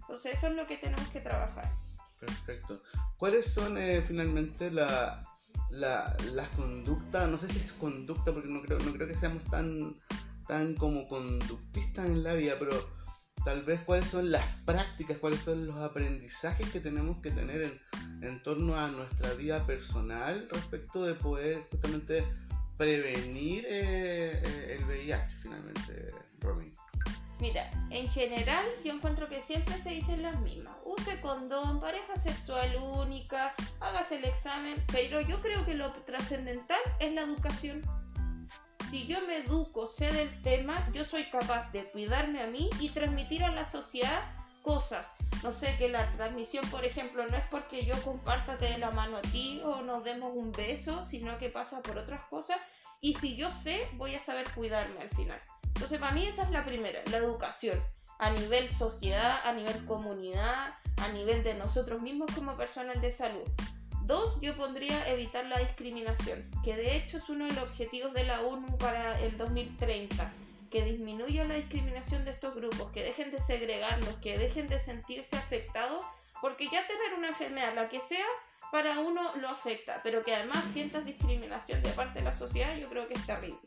Entonces 0.00 0.34
eso 0.34 0.46
es 0.48 0.54
lo 0.54 0.66
que 0.66 0.78
tenemos 0.78 1.06
que 1.08 1.20
trabajar. 1.20 1.70
Perfecto. 2.18 2.82
¿Cuáles 3.18 3.52
son 3.52 3.76
eh, 3.76 4.02
finalmente 4.06 4.70
la, 4.70 5.31
las 5.72 6.48
conductas? 6.56 7.28
No 7.28 7.38
sé 7.38 7.48
si 7.48 7.58
es 7.58 7.72
conducta 7.72 8.32
porque 8.32 8.48
no 8.48 8.62
creo, 8.62 8.78
no 8.78 8.92
creo 8.92 9.08
que 9.08 9.16
seamos 9.16 9.42
tan, 9.44 9.96
tan 10.46 10.74
como 10.74 11.08
conductistas 11.08 12.06
en 12.06 12.22
la 12.22 12.34
vida, 12.34 12.54
pero 12.58 12.88
tal 13.44 13.62
vez 13.62 13.80
cuáles 13.80 14.08
son 14.08 14.30
las 14.30 14.58
prácticas, 14.58 15.18
cuáles 15.18 15.40
son 15.40 15.66
los 15.66 15.76
aprendizajes 15.76 16.70
que 16.70 16.80
tenemos 16.80 17.18
que 17.18 17.30
tener 17.30 17.62
en, 17.62 17.80
en 18.22 18.42
torno 18.42 18.76
a 18.76 18.88
nuestra 18.88 19.32
vida 19.34 19.66
personal 19.66 20.48
respecto 20.50 21.04
de 21.04 21.14
poder 21.14 21.66
justamente 21.70 22.24
prevenir 22.76 23.64
eh, 23.68 24.42
eh, 24.44 24.76
el 24.78 24.84
VIH 24.84 25.36
finalmente, 25.42 26.12
Romy. 26.40 26.72
Mira, 27.42 27.68
en 27.90 28.08
general 28.08 28.64
yo 28.84 28.92
encuentro 28.92 29.28
que 29.28 29.40
siempre 29.40 29.76
se 29.76 29.90
dicen 29.90 30.22
las 30.22 30.40
mismas. 30.42 30.76
Use 30.84 31.20
condón, 31.20 31.80
pareja 31.80 32.14
sexual 32.14 32.76
única, 32.76 33.52
hágase 33.80 34.14
el 34.18 34.26
examen, 34.26 34.80
pero 34.92 35.20
yo 35.20 35.40
creo 35.40 35.66
que 35.66 35.74
lo 35.74 35.92
trascendental 35.92 36.78
es 37.00 37.12
la 37.12 37.22
educación. 37.22 37.82
Si 38.88 39.08
yo 39.08 39.26
me 39.26 39.38
educo, 39.38 39.88
sé 39.88 40.12
del 40.12 40.40
tema, 40.42 40.88
yo 40.92 41.04
soy 41.04 41.24
capaz 41.30 41.72
de 41.72 41.82
cuidarme 41.86 42.40
a 42.42 42.46
mí 42.46 42.70
y 42.78 42.90
transmitir 42.90 43.42
a 43.42 43.50
la 43.50 43.68
sociedad 43.68 44.22
cosas. 44.62 45.10
No 45.42 45.52
sé, 45.52 45.76
que 45.76 45.88
la 45.88 46.10
transmisión, 46.12 46.64
por 46.70 46.84
ejemplo, 46.84 47.26
no 47.26 47.36
es 47.36 47.44
porque 47.50 47.84
yo 47.84 48.00
compártate 48.02 48.66
de 48.66 48.78
la 48.78 48.90
mano 48.90 49.16
a 49.16 49.22
ti 49.22 49.60
o 49.64 49.82
nos 49.82 50.04
demos 50.04 50.32
un 50.34 50.52
beso, 50.52 51.02
sino 51.02 51.36
que 51.38 51.48
pasa 51.48 51.82
por 51.82 51.98
otras 51.98 52.22
cosas. 52.24 52.58
Y 53.00 53.14
si 53.14 53.36
yo 53.36 53.50
sé, 53.50 53.88
voy 53.94 54.14
a 54.14 54.20
saber 54.20 54.48
cuidarme 54.54 55.00
al 55.00 55.10
final. 55.10 55.40
Entonces, 55.74 55.98
para 55.98 56.12
mí 56.12 56.26
esa 56.26 56.44
es 56.44 56.50
la 56.50 56.64
primera, 56.64 57.00
la 57.10 57.16
educación, 57.16 57.82
a 58.18 58.30
nivel 58.30 58.68
sociedad, 58.68 59.40
a 59.44 59.52
nivel 59.52 59.84
comunidad, 59.84 60.74
a 60.98 61.08
nivel 61.08 61.42
de 61.42 61.54
nosotros 61.54 62.00
mismos 62.00 62.30
como 62.32 62.56
personal 62.56 63.00
de 63.00 63.10
salud. 63.10 63.42
Dos, 64.04 64.38
yo 64.40 64.56
pondría 64.56 65.08
evitar 65.08 65.44
la 65.46 65.58
discriminación, 65.58 66.48
que 66.62 66.76
de 66.76 66.96
hecho 66.96 67.18
es 67.18 67.28
uno 67.28 67.46
de 67.46 67.54
los 67.54 67.64
objetivos 67.64 68.12
de 68.12 68.24
la 68.24 68.40
ONU 68.42 68.76
para 68.78 69.20
el 69.20 69.36
2030, 69.36 70.32
que 70.72 70.82
disminuya 70.82 71.44
la 71.44 71.54
discriminación 71.54 72.24
de 72.24 72.30
estos 72.30 72.54
grupos, 72.54 72.90
que 72.92 73.02
dejen 73.02 73.30
de 73.30 73.38
segregarlos, 73.38 74.16
que 74.16 74.38
dejen 74.38 74.66
de 74.68 74.78
sentirse 74.78 75.36
afectados, 75.36 76.00
porque 76.40 76.64
ya 76.64 76.86
tener 76.86 77.12
una 77.18 77.28
enfermedad, 77.28 77.74
la 77.74 77.90
que 77.90 78.00
sea, 78.00 78.24
para 78.72 78.98
uno 79.00 79.36
lo 79.36 79.50
afecta, 79.50 80.00
pero 80.02 80.24
que 80.24 80.34
además 80.34 80.64
sientas 80.64 81.04
discriminación 81.04 81.82
de 81.82 81.90
parte 81.90 82.20
de 82.20 82.24
la 82.24 82.32
sociedad, 82.32 82.74
yo 82.76 82.88
creo 82.88 83.06
que 83.06 83.12
es 83.12 83.26
terrible. 83.26 83.60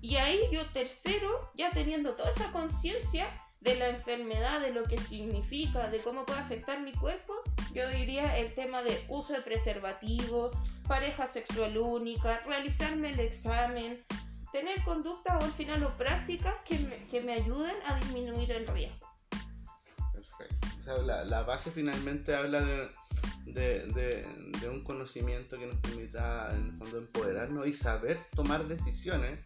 Y 0.00 0.16
ahí 0.16 0.40
yo 0.50 0.68
tercero, 0.72 1.52
ya 1.54 1.70
teniendo 1.70 2.16
toda 2.16 2.30
esa 2.30 2.50
conciencia 2.50 3.32
de 3.60 3.76
la 3.76 3.88
enfermedad, 3.90 4.60
de 4.60 4.72
lo 4.72 4.82
que 4.82 4.98
significa, 4.98 5.86
de 5.86 5.98
cómo 6.00 6.26
puede 6.26 6.40
afectar 6.40 6.80
mi 6.80 6.90
cuerpo, 6.90 7.32
yo 7.72 7.88
diría 7.90 8.36
el 8.38 8.52
tema 8.54 8.82
de 8.82 9.04
uso 9.08 9.34
de 9.34 9.42
preservativo, 9.42 10.50
pareja 10.88 11.28
sexual 11.28 11.78
única, 11.78 12.40
realizarme 12.44 13.10
el 13.10 13.20
examen, 13.20 14.04
tener 14.52 14.82
conductas 14.84 15.42
o 15.42 15.44
al 15.44 15.52
final 15.52 15.82
o 15.84 15.90
prácticas 15.96 16.54
que 16.64 16.78
me, 16.78 17.06
que 17.06 17.20
me 17.20 17.32
ayuden 17.32 17.74
a 17.86 17.98
disminuir 17.98 18.52
el 18.52 18.66
riesgo. 18.66 19.08
Perfecto. 20.12 20.68
O 20.80 20.84
sea, 20.84 20.98
la, 20.98 21.24
la, 21.24 21.42
base 21.42 21.70
finalmente 21.70 22.34
habla 22.34 22.60
de, 22.60 22.90
de, 23.46 23.86
de, 23.86 24.26
de, 24.60 24.68
un 24.68 24.84
conocimiento 24.84 25.58
que 25.58 25.66
nos 25.66 25.76
permita 25.76 26.54
en 26.54 26.66
el 26.66 26.72
fondo 26.78 26.98
empoderarnos 26.98 27.66
y 27.66 27.74
saber 27.74 28.18
tomar 28.34 28.66
decisiones 28.66 29.40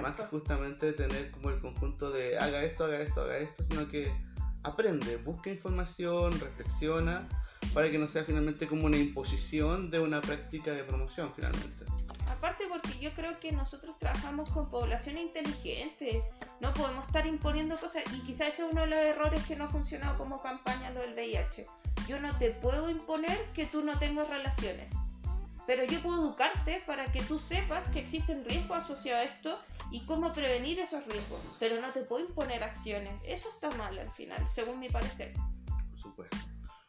más 0.00 0.14
que 0.14 0.24
justamente 0.24 0.92
tener 0.92 1.30
como 1.30 1.50
el 1.50 1.60
conjunto 1.60 2.10
de 2.10 2.38
haga 2.38 2.62
esto, 2.64 2.84
haga 2.84 3.00
esto, 3.00 3.20
haga 3.22 3.36
esto, 3.36 3.62
sino 3.68 3.88
que 3.88 4.12
aprende, 4.62 5.16
busca 5.18 5.50
información, 5.50 6.38
reflexiona, 6.40 7.28
para 7.74 7.90
que 7.90 7.98
no 7.98 8.08
sea 8.08 8.24
finalmente 8.24 8.66
como 8.66 8.86
una 8.86 8.96
imposición 8.96 9.90
de 9.90 10.00
una 10.00 10.20
práctica 10.20 10.72
de 10.72 10.82
promoción 10.84 11.30
finalmente. 11.34 11.84
Aparte 12.46 12.66
porque 12.68 12.96
yo 13.00 13.12
creo 13.12 13.40
que 13.40 13.50
nosotros 13.50 13.98
trabajamos 13.98 14.48
con 14.50 14.70
población 14.70 15.18
inteligente, 15.18 16.22
no 16.60 16.72
podemos 16.74 17.04
estar 17.04 17.26
imponiendo 17.26 17.76
cosas 17.76 18.04
y 18.14 18.20
quizás 18.20 18.50
ese 18.50 18.62
es 18.62 18.68
uno 18.70 18.82
de 18.82 18.86
los 18.86 18.98
errores 19.00 19.44
que 19.46 19.56
no 19.56 19.64
ha 19.64 19.68
funcionado 19.68 20.16
como 20.16 20.40
campaña 20.40 20.90
lo 20.90 21.00
del 21.00 21.14
VIH. 21.14 21.66
Yo 22.06 22.20
no 22.20 22.38
te 22.38 22.52
puedo 22.52 22.88
imponer 22.88 23.36
que 23.52 23.66
tú 23.66 23.82
no 23.82 23.98
tengas 23.98 24.28
relaciones, 24.28 24.92
pero 25.66 25.84
yo 25.86 26.00
puedo 26.00 26.22
educarte 26.22 26.84
para 26.86 27.10
que 27.10 27.20
tú 27.22 27.40
sepas 27.40 27.88
que 27.88 27.98
existen 27.98 28.44
riesgos 28.44 28.84
asociados 28.84 29.26
a 29.26 29.28
esto 29.28 29.58
y 29.90 30.06
cómo 30.06 30.32
prevenir 30.32 30.78
esos 30.78 31.04
riesgos, 31.06 31.40
pero 31.58 31.80
no 31.80 31.90
te 31.90 32.02
puedo 32.02 32.28
imponer 32.28 32.62
acciones. 32.62 33.12
Eso 33.24 33.48
está 33.48 33.70
mal 33.72 33.98
al 33.98 34.12
final, 34.12 34.46
según 34.46 34.78
mi 34.78 34.88
parecer. 34.88 35.34
Por 35.90 35.98
supuesto. 35.98 36.36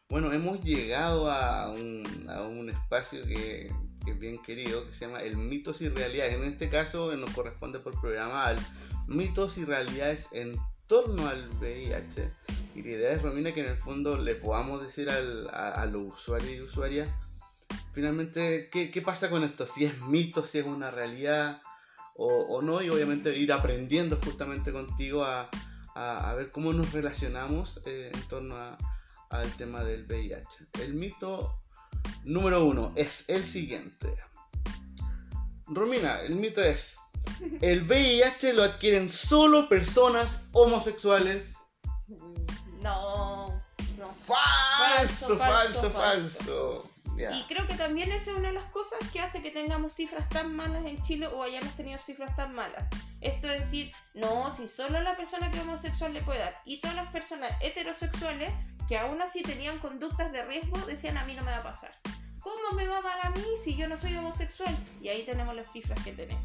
Bueno, 0.08 0.32
hemos 0.32 0.62
llegado 0.62 1.28
a 1.28 1.72
un, 1.72 2.26
a 2.30 2.42
un 2.42 2.70
espacio 2.70 3.26
que, 3.26 3.72
que, 4.08 4.18
bien 4.18 4.38
querido, 4.38 4.86
que 4.86 4.94
se 4.94 5.06
llama 5.06 5.20
el 5.20 5.36
mitos 5.36 5.80
y 5.80 5.88
realidades. 5.88 6.34
En 6.34 6.44
este 6.44 6.68
caso 6.68 7.14
nos 7.16 7.30
corresponde 7.30 7.78
por 7.78 8.00
programa 8.00 8.46
al 8.46 8.58
mitos 9.06 9.58
y 9.58 9.64
realidades 9.64 10.28
en 10.32 10.56
torno 10.86 11.28
al 11.28 11.48
VIH. 11.60 12.30
Y 12.74 12.82
la 12.82 12.88
idea 12.88 13.12
es, 13.12 13.22
Romina, 13.22 13.52
que 13.52 13.60
en 13.60 13.70
el 13.70 13.76
fondo 13.76 14.16
le 14.16 14.34
podamos 14.34 14.82
decir 14.82 15.10
a, 15.10 15.86
los 15.86 16.14
usuarios 16.14 16.52
y 16.52 16.60
usuarias, 16.60 17.08
finalmente, 17.92 18.68
¿qué, 18.70 18.90
¿qué, 18.90 19.02
pasa 19.02 19.30
con 19.30 19.44
esto? 19.44 19.66
Si 19.66 19.84
es 19.84 20.00
mito, 20.02 20.44
si 20.44 20.58
es 20.58 20.66
una 20.66 20.90
realidad 20.90 21.60
o, 22.14 22.62
no. 22.62 22.82
Y 22.82 22.88
obviamente 22.88 23.36
ir 23.36 23.52
aprendiendo 23.52 24.18
justamente 24.24 24.72
contigo 24.72 25.24
a, 25.24 25.50
a, 25.94 26.34
ver 26.34 26.50
cómo 26.50 26.72
nos 26.72 26.92
relacionamos 26.92 27.80
eh, 27.84 28.10
en 28.14 28.22
torno 28.28 28.56
al 29.30 29.56
tema 29.56 29.84
del 29.84 30.06
VIH. 30.06 30.66
El 30.82 30.94
mito 30.94 31.60
número 32.24 32.64
uno 32.64 32.92
es 32.96 33.24
el 33.28 33.44
siguiente. 33.44 34.14
Romina, 35.66 36.20
el 36.20 36.36
mito 36.36 36.62
es, 36.62 36.98
el 37.60 37.82
VIH 37.82 38.54
lo 38.54 38.62
adquieren 38.62 39.08
solo 39.08 39.68
personas 39.68 40.48
homosexuales. 40.52 41.56
No, 42.80 43.48
no. 43.98 44.08
Falso, 44.24 45.36
falso, 45.36 45.38
falso. 45.38 45.90
falso. 45.90 45.90
falso. 45.90 46.90
Yeah. 47.16 47.36
Y 47.36 47.42
creo 47.48 47.66
que 47.66 47.74
también 47.74 48.12
esa 48.12 48.30
es 48.30 48.36
una 48.36 48.48
de 48.48 48.54
las 48.54 48.70
cosas 48.70 48.98
que 49.12 49.20
hace 49.20 49.42
que 49.42 49.50
tengamos 49.50 49.92
cifras 49.92 50.28
tan 50.28 50.54
malas 50.54 50.86
en 50.86 51.02
Chile 51.02 51.26
o 51.26 51.42
hayamos 51.42 51.74
tenido 51.74 51.98
cifras 51.98 52.34
tan 52.36 52.54
malas. 52.54 52.88
Esto 53.20 53.50
es 53.50 53.64
decir, 53.64 53.92
no, 54.14 54.54
si 54.54 54.68
solo 54.68 55.00
la 55.02 55.16
persona 55.16 55.50
que 55.50 55.58
es 55.58 55.64
homosexual 55.64 56.14
le 56.14 56.22
puede 56.22 56.38
dar 56.38 56.54
y 56.64 56.80
todas 56.80 56.94
las 56.94 57.10
personas 57.12 57.52
heterosexuales 57.60 58.52
que 58.88 58.96
aún 58.96 59.20
así 59.20 59.42
tenían 59.42 59.78
conductas 59.78 60.32
de 60.32 60.42
riesgo 60.44 60.78
decían 60.86 61.18
a 61.18 61.24
mí 61.24 61.34
no 61.34 61.44
me 61.44 61.50
va 61.50 61.58
a 61.58 61.62
pasar. 61.62 61.90
¿Cómo 62.40 62.72
me 62.74 62.88
va 62.88 62.98
a 62.98 63.02
dar 63.02 63.26
a 63.26 63.30
mí 63.30 63.44
si 63.62 63.76
yo 63.76 63.86
no 63.86 63.98
soy 63.98 64.16
homosexual? 64.16 64.74
Y 65.02 65.08
ahí 65.08 65.24
tenemos 65.26 65.54
las 65.54 65.70
cifras 65.70 66.02
que 66.02 66.12
tenemos. 66.12 66.42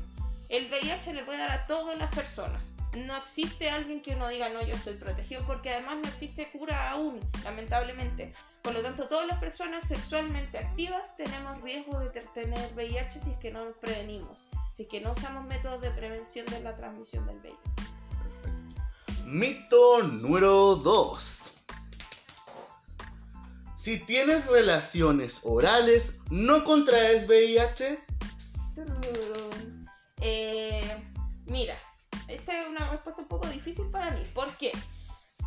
El 0.49 0.67
VIH 0.67 1.13
le 1.13 1.23
puede 1.23 1.39
dar 1.39 1.51
a 1.51 1.65
todas 1.65 1.97
las 1.97 2.13
personas. 2.13 2.75
No 2.97 3.15
existe 3.15 3.69
alguien 3.69 4.01
que 4.01 4.13
uno 4.13 4.27
diga, 4.27 4.49
no, 4.49 4.61
yo 4.61 4.75
estoy 4.75 4.95
protegido, 4.95 5.41
porque 5.47 5.71
además 5.71 5.99
no 6.03 6.09
existe 6.09 6.51
cura 6.51 6.91
aún, 6.91 7.19
lamentablemente. 7.43 8.33
Por 8.61 8.73
lo 8.73 8.81
tanto, 8.81 9.07
todas 9.07 9.25
las 9.25 9.39
personas 9.39 9.87
sexualmente 9.87 10.57
activas 10.57 11.15
tenemos 11.15 11.61
riesgo 11.61 11.97
de 11.99 12.09
tener 12.09 12.73
VIH 12.75 13.19
si 13.19 13.31
es 13.31 13.37
que 13.37 13.51
no 13.51 13.65
nos 13.65 13.77
prevenimos, 13.77 14.47
si 14.73 14.83
es 14.83 14.89
que 14.89 14.99
no 14.99 15.13
usamos 15.13 15.45
métodos 15.45 15.81
de 15.81 15.91
prevención 15.91 16.45
de 16.47 16.59
la 16.59 16.75
transmisión 16.75 17.25
del 17.25 17.37
VIH. 17.37 17.57
Mito 19.25 20.03
número 20.03 20.75
2. 20.75 21.32
Si 23.83 23.99
tienes 23.99 24.45
relaciones 24.45 25.41
orales, 25.43 26.17
¿no 26.31 26.63
contraes 26.63 27.27
VIH? 27.27 27.99
Eh, 30.21 31.03
mira, 31.47 31.77
esta 32.29 32.61
es 32.61 32.69
una 32.69 32.89
respuesta 32.91 33.21
un 33.21 33.27
poco 33.27 33.45
difícil 33.49 33.91
para 33.91 34.11
mí. 34.11 34.23
¿Por 34.33 34.55
qué? 34.55 34.71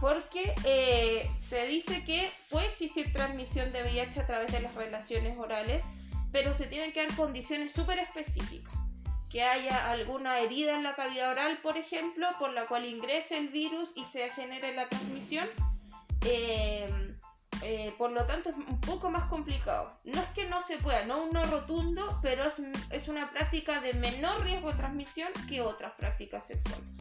Porque 0.03 0.53
eh, 0.67 1.27
se 1.39 1.67
dice 1.67 2.05
que 2.05 2.31
puede 2.51 2.67
existir 2.67 3.11
transmisión 3.11 3.73
de 3.73 3.83
VIH 3.85 4.21
a 4.21 4.27
través 4.27 4.53
de 4.53 4.61
las 4.61 4.75
relaciones 4.75 5.39
orales, 5.39 5.83
pero 6.31 6.53
se 6.53 6.67
tienen 6.67 6.93
que 6.93 7.07
dar 7.07 7.17
condiciones 7.17 7.73
súper 7.73 8.01
específicas. 8.01 8.75
Que 9.31 9.45
haya 9.45 9.91
alguna 9.91 10.41
herida 10.41 10.77
en 10.77 10.83
la 10.83 10.95
cavidad 10.95 11.31
oral, 11.31 11.59
por 11.63 11.79
ejemplo, 11.79 12.29
por 12.39 12.53
la 12.53 12.67
cual 12.67 12.85
ingrese 12.85 13.39
el 13.39 13.49
virus 13.49 13.95
y 13.97 14.05
se 14.05 14.29
genere 14.29 14.75
la 14.75 14.91
transmisión. 14.91 15.49
Eh, 16.27 17.16
eh, 17.63 17.95
por 17.97 18.13
lo 18.13 18.25
tanto 18.25 18.51
es 18.51 18.57
un 18.57 18.81
poco 18.81 19.11
más 19.11 19.25
complicado. 19.25 19.97
No 20.05 20.21
es 20.21 20.29
que 20.29 20.49
no 20.49 20.61
se 20.61 20.79
pueda, 20.79 21.05
no 21.05 21.25
un 21.25 21.31
no 21.31 21.45
rotundo, 21.45 22.19
pero 22.23 22.45
es, 22.45 22.61
es 22.91 23.09
una 23.09 23.31
práctica 23.31 23.81
de 23.81 23.95
menor 23.95 24.43
riesgo 24.43 24.71
de 24.71 24.79
transmisión 24.79 25.33
que 25.49 25.61
otras 25.61 25.93
prácticas 25.99 26.47
sexuales. 26.47 26.99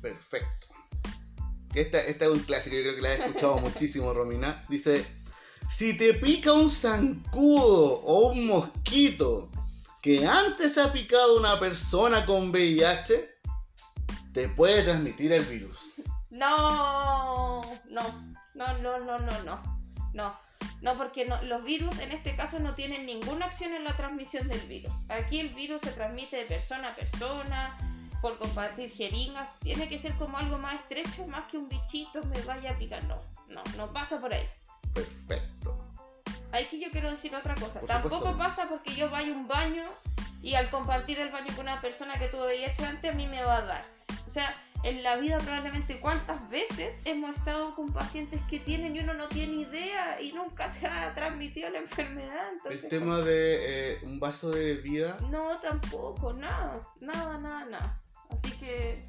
Perfecto. 0.00 0.68
Esta, 1.74 2.00
esta 2.00 2.26
es 2.26 2.30
un 2.30 2.40
clásico, 2.40 2.76
yo 2.76 2.82
creo 2.82 2.94
que 2.96 3.02
la 3.02 3.14
he 3.14 3.26
escuchado 3.26 3.58
muchísimo, 3.60 4.12
Romina. 4.12 4.64
Dice, 4.68 5.04
si 5.70 5.96
te 5.96 6.14
pica 6.14 6.52
un 6.52 6.70
zancudo 6.70 8.00
o 8.02 8.30
un 8.30 8.46
mosquito 8.46 9.50
que 10.00 10.26
antes 10.26 10.78
ha 10.78 10.92
picado 10.92 11.38
una 11.38 11.58
persona 11.58 12.26
con 12.26 12.50
VIH, 12.50 13.34
te 14.32 14.48
puede 14.50 14.82
transmitir 14.82 15.32
el 15.32 15.44
virus. 15.44 15.78
No, 16.30 17.60
no. 17.90 18.34
No, 18.54 18.76
no, 18.78 18.98
no, 18.98 19.18
no, 19.18 19.42
no. 19.42 19.62
No. 20.12 20.38
No, 20.80 20.96
porque 20.96 21.24
no, 21.24 21.42
los 21.42 21.64
virus 21.64 21.98
en 21.98 22.12
este 22.12 22.36
caso 22.36 22.58
no 22.58 22.74
tienen 22.74 23.06
ninguna 23.06 23.46
acción 23.46 23.74
en 23.74 23.84
la 23.84 23.96
transmisión 23.96 24.48
del 24.48 24.60
virus. 24.66 24.92
Aquí 25.08 25.40
el 25.40 25.48
virus 25.50 25.82
se 25.82 25.90
transmite 25.92 26.36
de 26.36 26.44
persona 26.44 26.88
a 26.88 26.94
persona, 26.94 27.76
por 28.24 28.38
compartir 28.38 28.90
jeringas. 28.90 29.46
Tiene 29.58 29.86
que 29.86 29.98
ser 29.98 30.14
como 30.14 30.38
algo 30.38 30.56
más 30.56 30.76
estrecho, 30.76 31.26
más 31.26 31.44
que 31.44 31.58
un 31.58 31.68
bichito 31.68 32.22
me 32.24 32.40
vaya 32.42 32.70
a 32.70 32.78
picar. 32.78 33.04
No, 33.04 33.20
no, 33.48 33.62
no 33.76 33.92
pasa 33.92 34.18
por 34.18 34.32
ahí. 34.32 34.48
Perfecto. 34.94 35.92
Aquí 36.52 36.80
yo 36.80 36.90
quiero 36.90 37.10
decir 37.10 37.34
otra 37.34 37.54
cosa. 37.54 37.80
Por 37.80 37.88
Tampoco 37.88 38.16
supuesto. 38.16 38.38
pasa 38.38 38.68
porque 38.70 38.94
yo 38.94 39.10
vaya 39.10 39.30
a 39.30 39.36
un 39.36 39.46
baño 39.46 39.84
y 40.40 40.54
al 40.54 40.70
compartir 40.70 41.18
el 41.18 41.30
baño 41.30 41.48
con 41.54 41.66
una 41.66 41.82
persona 41.82 42.18
que 42.18 42.28
tuvo 42.28 42.46
VIH 42.46 42.86
antes 42.86 43.12
a 43.12 43.14
mí 43.14 43.26
me 43.26 43.42
va 43.42 43.58
a 43.58 43.62
dar. 43.62 43.84
O 44.26 44.30
sea, 44.30 44.56
en 44.84 45.02
la 45.02 45.16
vida 45.16 45.38
probablemente 45.38 45.98
cuántas 45.98 46.48
veces 46.50 47.00
hemos 47.06 47.36
estado 47.36 47.74
con 47.74 47.92
pacientes 47.92 48.40
que 48.48 48.60
tienen 48.60 48.94
y 48.94 49.00
uno 49.00 49.14
no 49.14 49.28
tiene 49.28 49.62
idea 49.62 50.20
y 50.20 50.32
nunca 50.32 50.68
se 50.72 50.86
ha 50.86 51.12
transmitido 51.14 51.70
la 51.70 51.78
enfermedad. 51.78 52.52
Entonces, 52.52 52.84
¿El 52.84 52.90
tema 52.90 53.20
de 53.20 53.94
eh, 53.94 53.98
un 54.02 54.20
vaso 54.20 54.50
de 54.50 54.74
vida? 54.74 55.16
No, 55.30 55.58
tampoco, 55.60 56.34
nada, 56.34 56.80
nada, 57.00 57.38
nada, 57.38 57.64
nada. 57.64 58.02
Así 58.30 58.50
que 58.52 59.06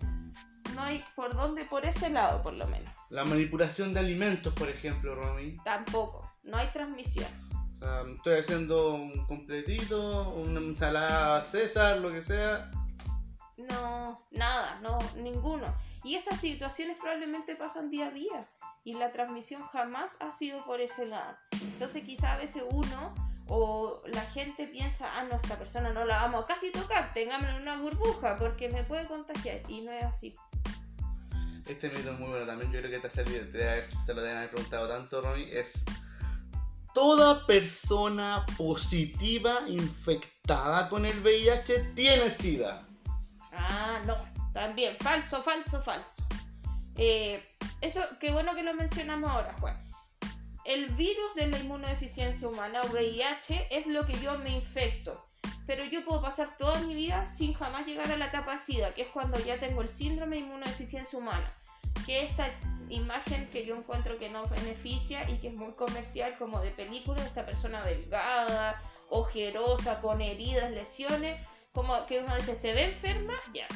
no 0.74 0.82
hay 0.82 1.04
por 1.16 1.36
dónde, 1.36 1.66
por 1.66 1.86
ese 1.86 2.10
lado 2.10 2.42
por 2.42 2.54
lo 2.54 2.68
menos. 2.68 2.94
La 3.10 3.26
manipulación 3.26 3.94
de 3.94 4.00
alimentos, 4.00 4.54
por 4.54 4.70
ejemplo, 4.70 5.16
Romy. 5.16 5.58
Tampoco, 5.66 6.32
no 6.44 6.58
hay 6.58 6.68
transmisión. 6.72 7.28
O 7.76 7.78
sea, 7.80 8.04
estoy 8.16 8.40
haciendo 8.40 8.94
un 8.96 9.26
completito, 9.26 10.30
una 10.30 10.60
ensalada 10.60 11.44
César, 11.44 12.00
lo 12.00 12.12
que 12.14 12.24
sea 12.24 12.72
no, 13.58 14.26
nada, 14.32 14.80
no, 14.82 14.98
ninguno. 15.16 15.74
Y 16.04 16.16
esas 16.16 16.40
situaciones 16.40 17.00
probablemente 17.00 17.56
pasan 17.56 17.90
día 17.90 18.08
a 18.08 18.12
día 18.12 18.48
y 18.84 18.94
la 18.94 19.12
transmisión 19.12 19.64
jamás 19.68 20.12
ha 20.20 20.32
sido 20.32 20.64
por 20.66 20.82
ese 20.82 21.06
lado. 21.06 21.36
Entonces 21.52 22.04
quizá 22.04 22.34
a 22.34 22.38
veces 22.38 22.64
uno 22.70 23.14
o 23.48 24.02
la 24.08 24.22
gente 24.22 24.68
piensa, 24.68 25.08
ah, 25.18 25.24
no, 25.24 25.36
esta 25.36 25.58
persona 25.58 25.92
no 25.92 26.06
la 26.06 26.18
vamos 26.18 26.44
a 26.44 26.48
casi 26.48 26.72
tocar, 26.72 27.14
tengámosle 27.14 27.62
una 27.62 27.78
burbuja 27.78 28.38
porque 28.38 28.70
me 28.70 28.84
puede 28.84 29.08
contagiar 29.08 29.62
y 29.70 29.82
no 29.82 29.92
es 29.92 30.04
así. 30.04 30.36
Este 31.68 31.90
mito 31.90 32.12
es 32.12 32.20
muy 32.20 32.30
bueno 32.30 32.46
también, 32.46 32.72
yo 32.72 32.80
creo 32.80 32.92
que 32.92 33.00
te, 33.00 33.10
salido, 33.10 33.44
te, 33.50 33.84
te 34.06 34.14
lo 34.14 34.22
deben 34.22 34.38
haber 34.38 34.52
preguntado 34.52 34.88
tanto, 34.88 35.22
Ronnie, 35.22 35.52
es 35.52 35.84
toda 36.94 37.46
persona 37.46 38.46
positiva 38.58 39.68
infectada 39.68 40.90
con 40.90 41.06
el 41.06 41.20
VIH 41.22 41.92
tiene 41.96 42.30
SIDA. 42.30 42.88
Ah, 43.58 44.02
no, 44.06 44.16
también, 44.54 44.96
falso, 45.00 45.44
falso, 45.44 45.82
falso. 45.82 46.24
Eh, 46.98 47.46
eso, 47.82 48.02
qué 48.20 48.32
bueno 48.32 48.56
que 48.56 48.64
lo 48.64 48.74
mencionamos 48.74 49.30
ahora, 49.30 49.54
Juan. 49.60 49.82
El 50.64 50.88
virus 50.96 51.36
de 51.36 51.48
la 51.48 51.60
inmunodeficiencia 51.60 52.48
humana 52.48 52.82
o 52.84 52.88
VIH 52.88 53.68
es 53.70 53.86
lo 53.86 54.06
que 54.06 54.18
yo 54.20 54.38
me 54.40 54.50
infecto. 54.50 55.26
Pero 55.68 55.84
yo 55.84 56.04
puedo 56.06 56.22
pasar 56.22 56.58
toda 56.58 56.80
mi 56.82 56.94
vida 56.94 57.26
sin 57.26 57.54
jamás 57.54 57.86
llegar 57.86 58.12
a 58.12 58.18
la 58.18 58.28
etapa 58.28 58.58
SIDA, 58.58 58.94
que 58.94 59.04
es 59.04 59.10
cuando 59.10 59.40
ya 59.40 59.60
tengo 59.60 59.82
el 59.82 59.90
síndrome 59.90 60.38
de 60.38 60.44
inmunodeficiencia 60.44 61.18
humana. 61.20 61.48
Que 62.06 62.24
esta 62.24 62.48
imagen 62.90 63.50
que 63.50 63.66
yo 63.66 63.76
encuentro 63.76 64.18
que 64.18 64.30
no 64.30 64.48
beneficia 64.48 65.30
y 65.30 65.38
que 65.38 65.50
es 65.50 65.56
muy 65.56 65.74
comercial, 65.74 66.36
como 66.38 66.62
de 66.62 66.72
película, 66.72 67.24
esta 67.24 67.46
persona 67.46 67.84
delgada, 67.84 68.82
ojerosa, 69.10 70.02
con 70.02 70.22
heridas, 70.22 70.72
lesiones, 70.72 71.40
como 71.76 72.06
que 72.08 72.20
uno 72.20 72.36
dice, 72.36 72.56
se 72.56 72.74
ve 72.74 72.86
enferma, 72.86 73.34
ya. 73.54 73.68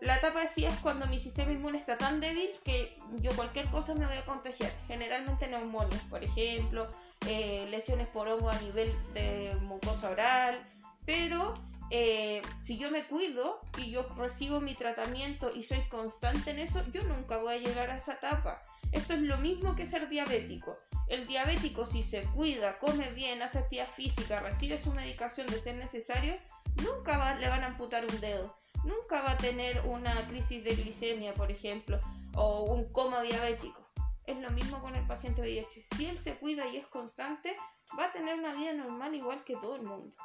La 0.00 0.16
etapa 0.16 0.40
de 0.40 0.48
SIDA 0.48 0.70
es 0.70 0.78
cuando 0.80 1.06
mi 1.06 1.18
sistema 1.18 1.52
inmune 1.52 1.78
está 1.78 1.96
tan 1.96 2.20
débil 2.20 2.50
que 2.64 2.96
yo 3.20 3.30
cualquier 3.36 3.66
cosa 3.66 3.94
me 3.94 4.06
voy 4.06 4.16
a 4.16 4.24
contagiar. 4.24 4.70
Generalmente 4.88 5.46
neumonias, 5.46 6.02
por 6.10 6.24
ejemplo, 6.24 6.88
eh, 7.26 7.66
lesiones 7.70 8.08
por 8.08 8.28
hongo 8.28 8.50
a 8.50 8.58
nivel 8.60 8.92
de 9.14 9.56
mucosa 9.62 10.10
oral, 10.10 10.62
pero 11.06 11.54
eh, 11.90 12.42
si 12.60 12.76
yo 12.76 12.90
me 12.90 13.04
cuido 13.04 13.60
y 13.78 13.90
yo 13.90 14.06
recibo 14.16 14.60
mi 14.60 14.74
tratamiento 14.74 15.54
y 15.54 15.64
soy 15.64 15.82
constante 15.88 16.50
en 16.50 16.58
eso, 16.58 16.82
yo 16.92 17.02
nunca 17.04 17.38
voy 17.38 17.54
a 17.54 17.58
llegar 17.58 17.90
a 17.90 17.96
esa 17.96 18.14
etapa. 18.14 18.62
Esto 18.92 19.14
es 19.14 19.20
lo 19.20 19.36
mismo 19.38 19.74
que 19.74 19.86
ser 19.86 20.08
diabético. 20.08 20.78
El 21.08 21.26
diabético 21.26 21.84
si 21.84 22.02
se 22.02 22.22
cuida, 22.22 22.78
come 22.78 23.10
bien, 23.10 23.42
hace 23.42 23.58
actividad 23.58 23.88
física, 23.88 24.40
recibe 24.40 24.78
su 24.78 24.92
medicación 24.92 25.46
de 25.46 25.60
ser 25.60 25.74
necesario, 25.76 26.36
nunca 26.82 27.34
le 27.36 27.48
van 27.48 27.62
a 27.62 27.66
amputar 27.66 28.04
un 28.04 28.20
dedo, 28.20 28.54
nunca 28.84 29.22
va 29.22 29.32
a 29.32 29.36
tener 29.36 29.82
una 29.86 30.26
crisis 30.28 30.62
de 30.64 30.74
glicemia, 30.74 31.34
por 31.34 31.50
ejemplo, 31.50 31.98
o 32.34 32.64
un 32.64 32.92
coma 32.92 33.22
diabético. 33.22 33.84
Es 34.26 34.38
lo 34.38 34.50
mismo 34.50 34.80
con 34.80 34.94
el 34.94 35.06
paciente 35.06 35.42
VIH. 35.42 35.84
Si 35.96 36.06
él 36.06 36.18
se 36.18 36.36
cuida 36.36 36.66
y 36.66 36.78
es 36.78 36.86
constante, 36.86 37.56
va 37.98 38.06
a 38.06 38.12
tener 38.12 38.38
una 38.38 38.54
vida 38.54 38.72
normal 38.72 39.14
igual 39.14 39.44
que 39.44 39.56
todo 39.56 39.76
el 39.76 39.82
mundo. 39.82 40.16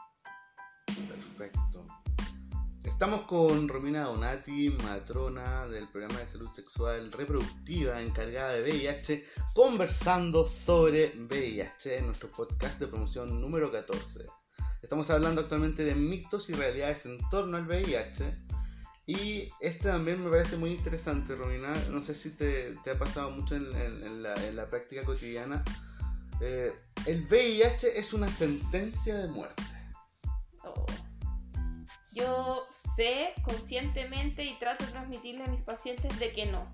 Perfecto. 0.85 1.85
Estamos 2.83 3.23
con 3.23 3.67
Romina 3.67 4.03
Donati, 4.03 4.69
matrona 4.83 5.67
del 5.67 5.87
programa 5.89 6.19
de 6.19 6.27
salud 6.27 6.49
sexual 6.53 7.11
reproductiva 7.11 8.01
encargada 8.01 8.53
de 8.53 8.63
VIH, 8.63 9.25
conversando 9.53 10.45
sobre 10.45 11.13
VIH 11.17 11.97
en 11.97 12.07
nuestro 12.07 12.29
podcast 12.29 12.79
de 12.79 12.87
promoción 12.87 13.41
número 13.41 13.69
14. 13.69 14.38
Estamos 14.81 15.09
hablando 15.09 15.41
actualmente 15.41 15.83
de 15.83 15.93
mitos 15.93 16.49
y 16.49 16.53
realidades 16.53 17.05
en 17.05 17.19
torno 17.29 17.57
al 17.57 17.67
VIH. 17.67 18.33
Y 19.05 19.49
este 19.59 19.89
también 19.89 20.23
me 20.23 20.29
parece 20.29 20.55
muy 20.55 20.71
interesante, 20.71 21.35
Romina. 21.35 21.73
No 21.89 22.03
sé 22.05 22.15
si 22.15 22.29
te, 22.29 22.75
ha 22.89 22.97
pasado 22.97 23.31
mucho 23.31 23.55
en, 23.55 24.23
la, 24.23 24.69
práctica 24.69 25.03
cotidiana. 25.03 25.63
Eh, 26.41 26.73
el 27.07 27.25
VIH 27.25 27.99
es 27.99 28.13
una 28.13 28.31
sentencia 28.31 29.17
de 29.17 29.27
muerte. 29.27 29.63
Oh. 30.63 30.85
Yo 32.13 32.67
sé 32.71 33.33
conscientemente 33.43 34.45
y 34.45 34.57
trato 34.59 34.85
de 34.85 34.91
transmitirle 34.91 35.43
a 35.43 35.47
mis 35.47 35.63
pacientes 35.63 36.17
de 36.19 36.31
que 36.31 36.45
no. 36.45 36.71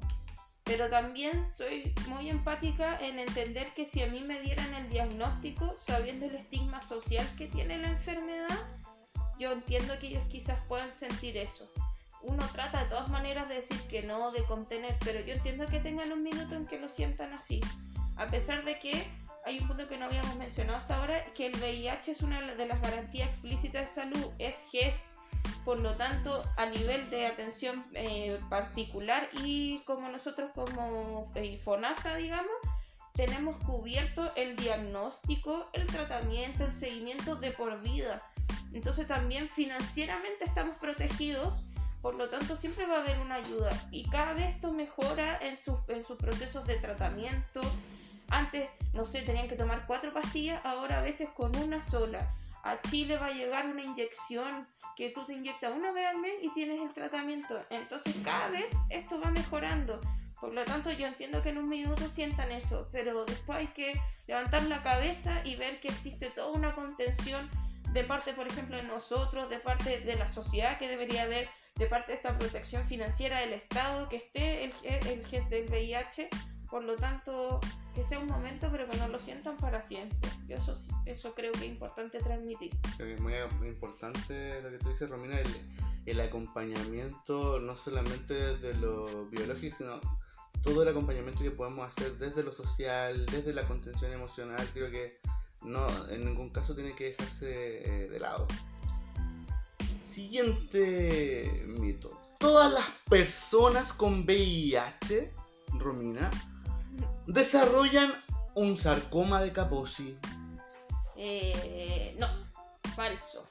Pero 0.66 0.90
también 0.90 1.46
soy 1.46 1.94
muy 2.08 2.30
empática 2.30 2.98
en 3.00 3.20
entender 3.20 3.72
que 3.76 3.86
si 3.86 4.02
a 4.02 4.08
mí 4.08 4.22
me 4.22 4.42
dieran 4.42 4.74
el 4.74 4.90
diagnóstico, 4.90 5.76
sabiendo 5.80 6.26
el 6.26 6.36
estigma 6.36 6.82
social 6.82 7.26
que 7.38 7.46
tiene 7.48 7.78
la 7.78 7.90
enfermedad, 7.90 8.60
yo 9.40 9.52
entiendo 9.52 9.94
que 10.00 10.08
ellos 10.08 10.24
quizás 10.28 10.60
puedan 10.68 10.92
sentir 10.92 11.38
eso. 11.38 11.72
Uno 12.24 12.44
trata 12.52 12.84
de 12.84 12.90
todas 12.90 13.10
maneras 13.10 13.48
de 13.48 13.56
decir 13.56 13.80
que 13.90 14.02
no, 14.02 14.32
de 14.32 14.44
contener, 14.46 14.96
pero 15.04 15.20
yo 15.20 15.34
entiendo 15.34 15.68
que 15.68 15.80
tengan 15.80 16.12
un 16.12 16.24
minuto 16.24 16.56
en 16.56 16.66
que 16.66 16.80
lo 16.80 16.90
sientan 16.90 17.32
así. 17.34 17.62
A 18.18 18.26
pesar 18.26 18.66
de 18.66 18.80
que 18.80 19.06
hay 19.46 19.60
un 19.60 19.68
punto 19.68 19.88
que 19.88 19.98
no 19.98 20.06
habíamos 20.06 20.36
mencionado 20.38 20.80
hasta 20.80 20.96
ahora, 20.96 21.24
que 21.36 21.46
el 21.46 21.56
VIH 21.58 22.12
es 22.12 22.22
una 22.22 22.42
de 22.42 22.66
las 22.66 22.82
garantías 22.82 23.30
explícitas 23.30 23.82
de 23.84 24.02
salud, 24.02 24.32
es 24.40 24.66
GES, 24.72 25.18
por 25.64 25.80
lo 25.80 25.96
tanto, 25.96 26.44
a 26.58 26.66
nivel 26.68 27.10
de 27.10 27.28
atención 27.28 27.86
eh, 27.94 28.40
particular 28.50 29.30
y 29.44 29.80
como 29.86 30.10
nosotros 30.10 30.52
como 30.54 31.32
eh, 31.36 31.60
FONASA, 31.64 32.16
digamos, 32.16 32.54
tenemos 33.14 33.56
cubierto 33.58 34.32
el 34.36 34.56
diagnóstico, 34.56 35.70
el 35.74 35.88
tratamiento, 35.88 36.66
el 36.66 36.74
seguimiento 36.74 37.36
de 37.36 37.52
por 37.52 37.82
vida. 37.82 38.22
Entonces 38.74 39.08
también 39.08 39.50
financieramente 39.50 40.44
estamos 40.44 40.76
protegidos, 40.78 41.64
por 42.02 42.16
lo 42.16 42.30
tanto 42.30 42.56
siempre 42.58 42.86
va 42.86 42.98
a 42.98 43.00
haber 43.00 43.18
una 43.20 43.36
ayuda 43.36 43.72
y 43.90 44.08
cada 44.10 44.34
vez 44.34 44.56
esto 44.56 44.72
mejora 44.74 45.40
en 45.42 45.58
sus, 45.58 45.80
en 45.88 46.06
sus 46.06 46.18
procesos 46.18 46.68
de 46.68 46.76
tratamiento. 46.76 47.62
Antes, 48.30 48.70
no 48.94 49.06
sé, 49.06 49.22
tenían 49.22 49.48
que 49.48 49.56
tomar 49.56 49.86
cuatro 49.88 50.14
pastillas, 50.14 50.60
ahora 50.66 51.00
a 51.00 51.02
veces 51.02 51.30
con 51.30 51.56
una 51.58 51.82
sola 51.82 52.34
a 52.66 52.82
Chile 52.82 53.18
va 53.18 53.28
a 53.28 53.32
llegar 53.32 53.68
una 53.68 53.84
inyección 53.84 54.68
que 54.96 55.12
tú 55.12 55.24
te 55.26 55.34
inyectas 55.34 55.72
una 55.76 55.92
vez 55.92 56.08
al 56.08 56.18
mes 56.18 56.34
y 56.42 56.52
tienes 56.54 56.82
el 56.82 56.92
tratamiento. 56.94 57.64
Entonces 57.70 58.16
cada 58.24 58.50
vez 58.50 58.76
esto 58.90 59.22
va 59.22 59.30
mejorando. 59.30 60.02
Por 60.42 60.54
lo 60.54 60.66
tanto, 60.66 60.92
yo 60.92 61.08
entiendo 61.08 61.42
que 61.42 61.50
en 61.50 61.60
un 61.60 61.70
minuto 61.70 62.10
sientan 62.10 62.52
eso, 62.52 62.90
pero 62.92 63.24
después 63.26 63.60
hay 63.60 63.68
que 63.68 64.00
levantar 64.28 64.64
la 64.64 64.82
cabeza 64.82 65.42
y 65.46 65.56
ver 65.56 65.80
que 65.80 65.90
existe 65.90 66.30
toda 66.32 66.52
una 66.52 66.74
contención 66.74 67.50
de 67.94 68.04
parte, 68.04 68.34
por 68.34 68.48
ejemplo, 68.48 68.76
de 68.76 68.84
nosotros, 68.84 69.50
de 69.50 69.60
parte 69.60 70.00
de 70.00 70.16
la 70.16 70.28
sociedad 70.28 70.78
que 70.78 70.88
debería 70.88 71.24
haber, 71.24 71.48
de 71.76 71.86
parte 71.86 72.12
de 72.12 72.18
esta 72.18 72.38
protección 72.38 72.86
financiera 72.86 73.40
del 73.40 73.54
Estado, 73.54 74.10
que 74.10 74.18
esté 74.18 74.66
el, 74.66 74.74
el 74.84 75.26
GES 75.26 75.50
del 75.50 75.70
VIH 75.70 76.30
por 76.70 76.84
lo 76.84 76.96
tanto, 76.96 77.60
que 77.94 78.04
sea 78.04 78.20
un 78.20 78.28
momento, 78.28 78.70
pero 78.72 78.90
que 78.90 78.98
no 78.98 79.08
lo 79.08 79.20
sientan 79.20 79.58
para 79.58 79.82
siempre. 79.82 80.30
Yo 80.48 80.58
eso, 80.58 80.74
eso 81.06 81.34
creo 81.34 81.52
que 81.52 81.60
es 81.60 81.66
importante 81.66 82.20
transmitir. 82.20 82.72
es 83.00 83.20
muy 83.20 83.68
importante 83.68 84.62
lo 84.62 84.72
que 84.72 84.78
tú 84.78 84.90
dices, 84.90 85.10
Romina, 85.10 85.40
el, 85.40 85.48
el 86.06 86.20
acompañamiento 86.20 87.60
no 87.60 87.76
solamente 87.76 88.34
desde 88.34 88.74
lo 88.76 89.26
biológico, 89.26 89.78
sino 89.78 90.00
todo 90.62 90.84
el 90.84 90.90
acompañamiento 90.90 91.44
que 91.44 91.52
podemos 91.52 91.88
hacer 91.88 92.18
desde 92.18 92.44
lo 92.44 92.52
social, 92.52 93.26
desde 93.28 93.54
la 93.54 93.68
contención 93.68 94.12
emocional, 94.12 94.68
creo 94.74 94.90
que 94.90 95.20
no 95.64 95.88
en 96.10 96.26
ningún 96.26 96.50
caso 96.50 96.76
tiene 96.76 96.96
que 96.96 97.12
dejarse 97.12 98.04
eh, 98.04 98.10
de 98.10 98.20
lado. 98.20 98.48
Siguiente 100.10 101.66
mito. 101.68 102.20
Todas 102.40 102.72
las 102.72 102.86
personas 103.10 103.94
con 103.94 104.26
VIH, 104.26 105.32
Romina, 105.80 106.30
desarrollan 107.28 108.14
un 108.56 108.78
sarcoma 108.78 109.42
de 109.42 109.52
Kaposi. 109.52 110.18
Eh, 111.18 112.16
no, 112.20 112.28
falso. 112.96 113.46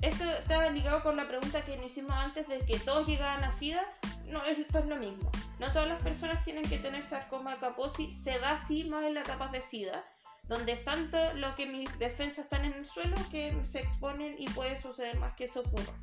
Esto 0.00 0.24
está 0.24 0.68
ligado 0.70 1.02
con 1.02 1.16
la 1.16 1.28
pregunta 1.28 1.64
que 1.64 1.76
nos 1.76 1.86
hicimos 1.86 2.12
antes 2.12 2.48
de 2.48 2.58
que 2.58 2.78
todos 2.80 3.06
llegaban 3.06 3.44
a 3.44 3.52
SIDA. 3.52 3.84
No, 4.26 4.44
esto 4.44 4.80
es 4.80 4.86
lo 4.86 4.96
mismo. 4.96 5.30
No 5.60 5.72
todas 5.72 5.88
las 5.88 6.02
personas 6.02 6.42
tienen 6.42 6.64
que 6.64 6.78
tener 6.78 7.04
sarcoma 7.04 7.54
de 7.54 7.60
Kaposi. 7.60 8.10
Se 8.10 8.38
da 8.38 8.52
así 8.52 8.84
más 8.84 9.04
en 9.04 9.14
las 9.14 9.24
etapas 9.24 9.52
de 9.52 9.62
SIDA, 9.62 10.04
donde 10.48 10.72
es 10.72 10.84
tanto 10.84 11.16
lo 11.34 11.54
que 11.54 11.66
mis 11.66 11.98
defensas 11.98 12.46
están 12.46 12.64
en 12.64 12.72
el 12.72 12.86
suelo 12.86 13.14
que 13.30 13.56
se 13.64 13.80
exponen 13.80 14.34
y 14.38 14.48
puede 14.50 14.80
suceder 14.80 15.16
más 15.18 15.34
que 15.34 15.44
eso 15.44 15.60
ocurra. 15.60 15.94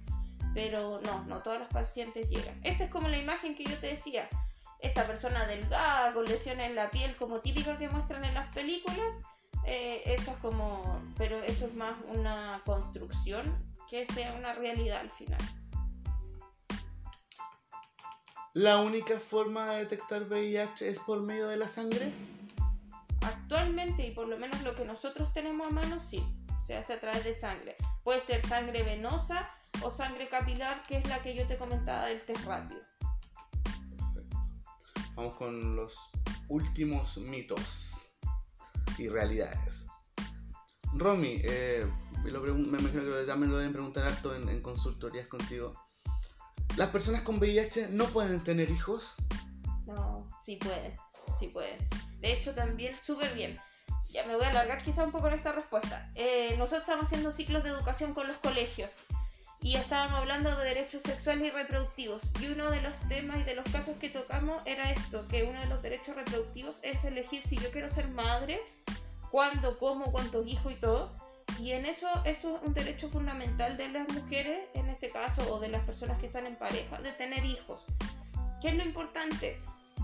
Pero 0.53 1.01
no, 1.01 1.25
no 1.25 1.41
todas 1.43 1.59
las 1.59 1.69
pacientes 1.69 2.29
llegan. 2.29 2.59
Esta 2.63 2.85
es 2.85 2.91
como 2.91 3.09
la 3.09 3.17
imagen 3.17 3.53
que 3.53 3.65
yo 3.65 3.77
te 3.79 3.87
decía 3.87 4.29
esta 4.79 5.05
persona 5.05 5.45
delgada 5.45 6.13
con 6.13 6.25
lesiones 6.25 6.69
en 6.69 6.75
la 6.75 6.89
piel 6.89 7.15
como 7.17 7.39
típica 7.41 7.77
que 7.77 7.89
muestran 7.89 8.23
en 8.23 8.33
las 8.33 8.47
películas, 8.53 9.19
eh, 9.65 10.01
eso 10.05 10.31
es 10.31 10.37
como, 10.37 11.01
pero 11.17 11.41
eso 11.43 11.65
es 11.65 11.73
más 11.73 11.95
una 12.07 12.61
construcción 12.65 13.43
que 13.89 14.05
sea 14.07 14.33
una 14.33 14.53
realidad 14.53 14.99
al 15.01 15.11
final. 15.11 15.39
¿La 18.53 18.81
única 18.81 19.19
forma 19.19 19.69
de 19.69 19.79
detectar 19.79 20.23
VIH 20.23 20.89
es 20.89 20.99
por 20.99 21.21
medio 21.21 21.47
de 21.47 21.57
la 21.57 21.67
sangre? 21.67 22.11
Actualmente, 23.21 24.07
y 24.07 24.11
por 24.11 24.27
lo 24.27 24.37
menos 24.37 24.61
lo 24.63 24.75
que 24.75 24.85
nosotros 24.85 25.31
tenemos 25.33 25.67
a 25.67 25.71
mano, 25.71 25.99
sí, 25.99 26.25
se 26.61 26.75
hace 26.75 26.93
a 26.93 26.99
través 26.99 27.23
de 27.23 27.35
sangre. 27.35 27.75
Puede 28.03 28.21
ser 28.21 28.45
sangre 28.45 28.83
venosa 28.83 29.49
o 29.83 29.91
sangre 29.91 30.29
capilar, 30.29 30.81
que 30.83 30.97
es 30.97 31.07
la 31.07 31.21
que 31.21 31.35
yo 31.35 31.45
te 31.45 31.57
comentaba 31.57 32.07
del 32.07 32.21
test 32.21 32.43
rápido. 32.45 32.81
Vamos 35.19 35.35
con 35.35 35.75
los 35.75 36.09
últimos 36.47 37.17
mitos 37.17 37.99
y 38.97 39.09
realidades. 39.09 39.85
Romy, 40.93 41.41
eh, 41.43 41.85
me 42.23 42.29
imagino 42.29 43.03
que 43.03 43.25
también 43.27 43.51
lo 43.51 43.57
deben 43.57 43.73
preguntar 43.73 44.05
harto 44.05 44.33
en, 44.33 44.61
consultorías 44.61 45.27
contigo. 45.27 45.73
¿Las 46.77 46.87
personas 46.91 47.23
con 47.23 47.37
VIH 47.37 47.89
no 47.89 48.05
pueden 48.05 48.41
tener 48.41 48.69
hijos? 48.69 49.15
No, 49.87 50.25
sí 50.41 50.55
pueden, 50.55 50.95
sí 51.37 51.49
pueden. 51.49 51.85
De 52.21 52.31
hecho, 52.31 52.55
también 52.55 52.95
súper 53.03 53.35
bien. 53.35 53.59
Ya 54.13 54.25
me 54.25 54.37
voy 54.37 54.45
a 54.45 54.51
alargar 54.51 54.81
quizá 54.81 55.03
un 55.03 55.11
poco 55.11 55.27
en 55.27 55.33
esta 55.33 55.51
respuesta. 55.51 56.09
Eh, 56.15 56.55
nosotros 56.57 56.83
estamos 56.83 57.07
haciendo 57.07 57.33
ciclos 57.33 57.65
de 57.65 57.71
educación 57.71 58.13
con 58.13 58.25
los 58.25 58.37
colegios 58.37 59.01
y 59.61 59.75
estábamos 59.75 60.19
hablando 60.19 60.55
de 60.55 60.65
derechos 60.65 61.01
sexuales 61.01 61.47
y 61.47 61.51
reproductivos. 61.51 62.31
Y 62.39 62.47
uno 62.47 62.71
de 62.71 62.81
los 62.81 62.97
temas 63.09 63.39
y 63.39 63.43
de 63.43 63.55
los 63.55 63.65
casos 63.65 63.97
que 63.97 64.09
tocamos 64.09 64.61
era 64.65 64.91
esto, 64.91 65.27
que 65.27 65.43
uno 65.43 65.59
de 65.59 65.65
los 65.67 65.81
derechos 65.81 66.15
reproductivos 66.15 66.79
es 66.83 67.03
elegir 67.03 67.43
si 67.43 67.57
yo 67.57 67.69
quiero 67.71 67.89
ser 67.89 68.07
madre, 68.09 68.61
cuándo, 69.31 69.77
cómo, 69.77 70.11
cuántos 70.11 70.47
hijos 70.47 70.71
y 70.71 70.75
todo. 70.75 71.11
Y 71.59 71.71
en 71.71 71.85
eso, 71.85 72.07
esto 72.25 72.55
es 72.55 72.67
un 72.67 72.73
derecho 72.73 73.09
fundamental 73.09 73.75
de 73.75 73.89
las 73.89 74.07
mujeres, 74.13 74.59
en 74.75 74.87
este 74.87 75.09
caso, 75.09 75.41
o 75.53 75.59
de 75.59 75.67
las 75.67 75.83
personas 75.83 76.17
que 76.19 76.27
están 76.27 76.45
en 76.45 76.55
pareja, 76.55 77.01
de 77.01 77.11
tener 77.11 77.43
hijos. 77.43 77.85
¿Qué 78.61 78.69
es 78.69 78.75
lo 78.75 78.83
importante? 78.83 79.59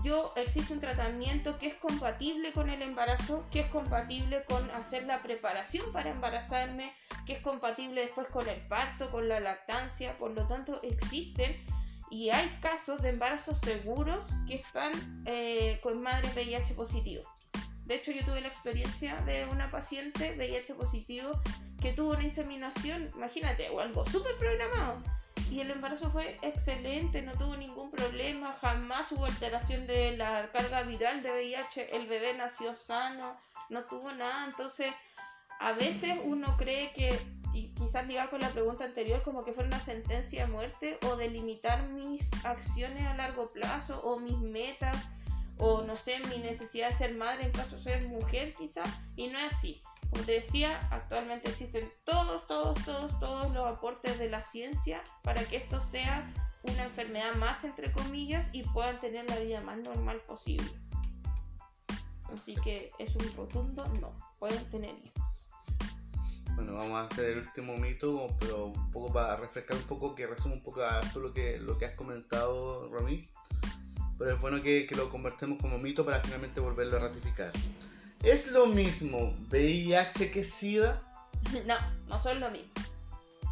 Yo 0.06 0.32
existe 0.36 0.72
un 0.72 0.78
tratamiento 0.78 1.58
que 1.58 1.66
es 1.66 1.74
compatible 1.74 2.52
con 2.52 2.70
el 2.70 2.80
embarazo, 2.80 3.44
que 3.50 3.58
es 3.58 3.66
compatible 3.66 4.44
con 4.44 4.70
hacer 4.70 5.04
la 5.04 5.20
preparación 5.20 5.90
para 5.92 6.10
embarazarme, 6.10 6.94
que 7.26 7.32
es 7.32 7.40
compatible 7.40 8.02
después 8.02 8.28
con 8.28 8.48
el 8.48 8.60
parto, 8.68 9.08
con 9.10 9.28
la 9.28 9.40
lactancia, 9.40 10.16
por 10.16 10.30
lo 10.30 10.46
tanto 10.46 10.80
existen 10.84 11.56
y 12.08 12.30
hay 12.30 12.48
casos 12.62 13.02
de 13.02 13.08
embarazos 13.08 13.58
seguros 13.58 14.28
que 14.46 14.54
están 14.54 14.92
eh, 15.26 15.80
con 15.82 16.00
madres 16.00 16.36
VIH 16.36 16.74
positivo. 16.74 17.24
De 17.84 17.96
hecho, 17.96 18.12
yo 18.12 18.24
tuve 18.24 18.40
la 18.40 18.46
experiencia 18.46 19.16
de 19.22 19.46
una 19.46 19.72
paciente 19.72 20.36
VIH 20.36 20.74
positivo 20.74 21.32
que 21.82 21.94
tuvo 21.94 22.12
una 22.12 22.22
inseminación, 22.22 23.10
imagínate, 23.16 23.70
o 23.70 23.80
algo 23.80 24.06
súper 24.06 24.36
programado. 24.38 25.02
Y 25.50 25.60
el 25.60 25.70
embarazo 25.70 26.10
fue 26.10 26.38
excelente, 26.42 27.22
no 27.22 27.32
tuvo 27.32 27.56
ningún 27.56 27.90
problema, 27.90 28.52
jamás 28.60 29.12
hubo 29.12 29.24
alteración 29.24 29.86
de 29.86 30.16
la 30.16 30.50
carga 30.52 30.82
viral 30.82 31.22
de 31.22 31.30
VIH, 31.30 31.96
el 31.96 32.06
bebé 32.08 32.34
nació 32.34 32.76
sano, 32.76 33.36
no 33.70 33.84
tuvo 33.84 34.12
nada. 34.12 34.44
Entonces, 34.46 34.92
a 35.60 35.72
veces 35.72 36.18
uno 36.24 36.56
cree 36.56 36.92
que, 36.92 37.16
y 37.54 37.68
quizás 37.74 38.06
ligado 38.06 38.30
con 38.30 38.40
la 38.40 38.50
pregunta 38.50 38.84
anterior, 38.84 39.22
como 39.22 39.44
que 39.44 39.52
fue 39.52 39.64
una 39.64 39.80
sentencia 39.80 40.46
de 40.46 40.52
muerte 40.52 40.98
o 41.06 41.16
de 41.16 41.30
limitar 41.30 41.88
mis 41.88 42.28
acciones 42.44 43.06
a 43.06 43.14
largo 43.14 43.48
plazo 43.52 44.00
o 44.02 44.18
mis 44.18 44.38
metas 44.38 44.96
o 45.58 45.82
no 45.82 45.96
sé, 45.96 46.18
mi 46.28 46.38
necesidad 46.38 46.88
de 46.88 46.94
ser 46.94 47.14
madre 47.14 47.44
en 47.44 47.52
caso 47.52 47.76
de 47.76 47.82
ser 47.82 48.08
mujer 48.08 48.52
quizás, 48.54 48.88
y 49.16 49.28
no 49.28 49.38
es 49.38 49.54
así. 49.54 49.80
Como 50.10 50.24
te 50.24 50.32
decía, 50.32 50.80
actualmente 50.90 51.48
existen 51.48 51.90
todos, 52.04 52.46
todos, 52.46 52.82
todos, 52.84 53.18
todos 53.20 53.52
los 53.52 53.66
aportes 53.66 54.18
de 54.18 54.30
la 54.30 54.42
ciencia 54.42 55.02
para 55.22 55.44
que 55.44 55.56
esto 55.56 55.80
sea 55.80 56.32
una 56.62 56.84
enfermedad 56.84 57.34
más, 57.36 57.64
entre 57.64 57.92
comillas, 57.92 58.50
y 58.52 58.62
puedan 58.62 59.00
tener 59.00 59.28
la 59.28 59.38
vida 59.38 59.60
más 59.60 59.78
normal 59.78 60.20
posible. 60.26 60.66
Así 62.32 62.54
que 62.56 62.90
es 62.98 63.14
un 63.16 63.32
rotundo 63.36 63.86
no, 64.00 64.16
pueden 64.38 64.64
tener 64.70 64.96
hijos. 64.96 65.38
Bueno, 66.54 66.74
vamos 66.74 66.94
a 66.94 67.02
hacer 67.02 67.32
el 67.32 67.38
último 67.40 67.76
mito, 67.76 68.34
pero 68.40 68.66
un 68.66 68.90
poco 68.90 69.12
para 69.12 69.36
refrescar 69.36 69.76
un 69.76 69.84
poco, 69.84 70.14
que 70.14 70.26
resume 70.26 70.54
un 70.54 70.62
poco 70.62 70.82
a 70.82 71.00
todo 71.12 71.24
lo 71.24 71.34
que, 71.34 71.58
lo 71.58 71.76
que 71.76 71.84
has 71.84 71.94
comentado, 71.94 72.88
Romy. 72.88 73.28
Pero 74.18 74.32
es 74.32 74.40
bueno 74.40 74.62
que, 74.62 74.86
que 74.86 74.94
lo 74.94 75.10
convertemos 75.10 75.58
como 75.60 75.76
mito 75.78 76.04
para 76.04 76.20
finalmente 76.20 76.60
volverlo 76.60 76.96
a 76.96 77.00
ratificar. 77.00 77.52
¿Es 78.22 78.50
lo 78.50 78.66
mismo 78.66 79.34
VIH 79.50 80.30
que 80.30 80.44
SIDA? 80.44 81.02
No, 81.66 81.76
no 82.08 82.18
son 82.18 82.40
lo 82.40 82.50
mismo. 82.50 82.72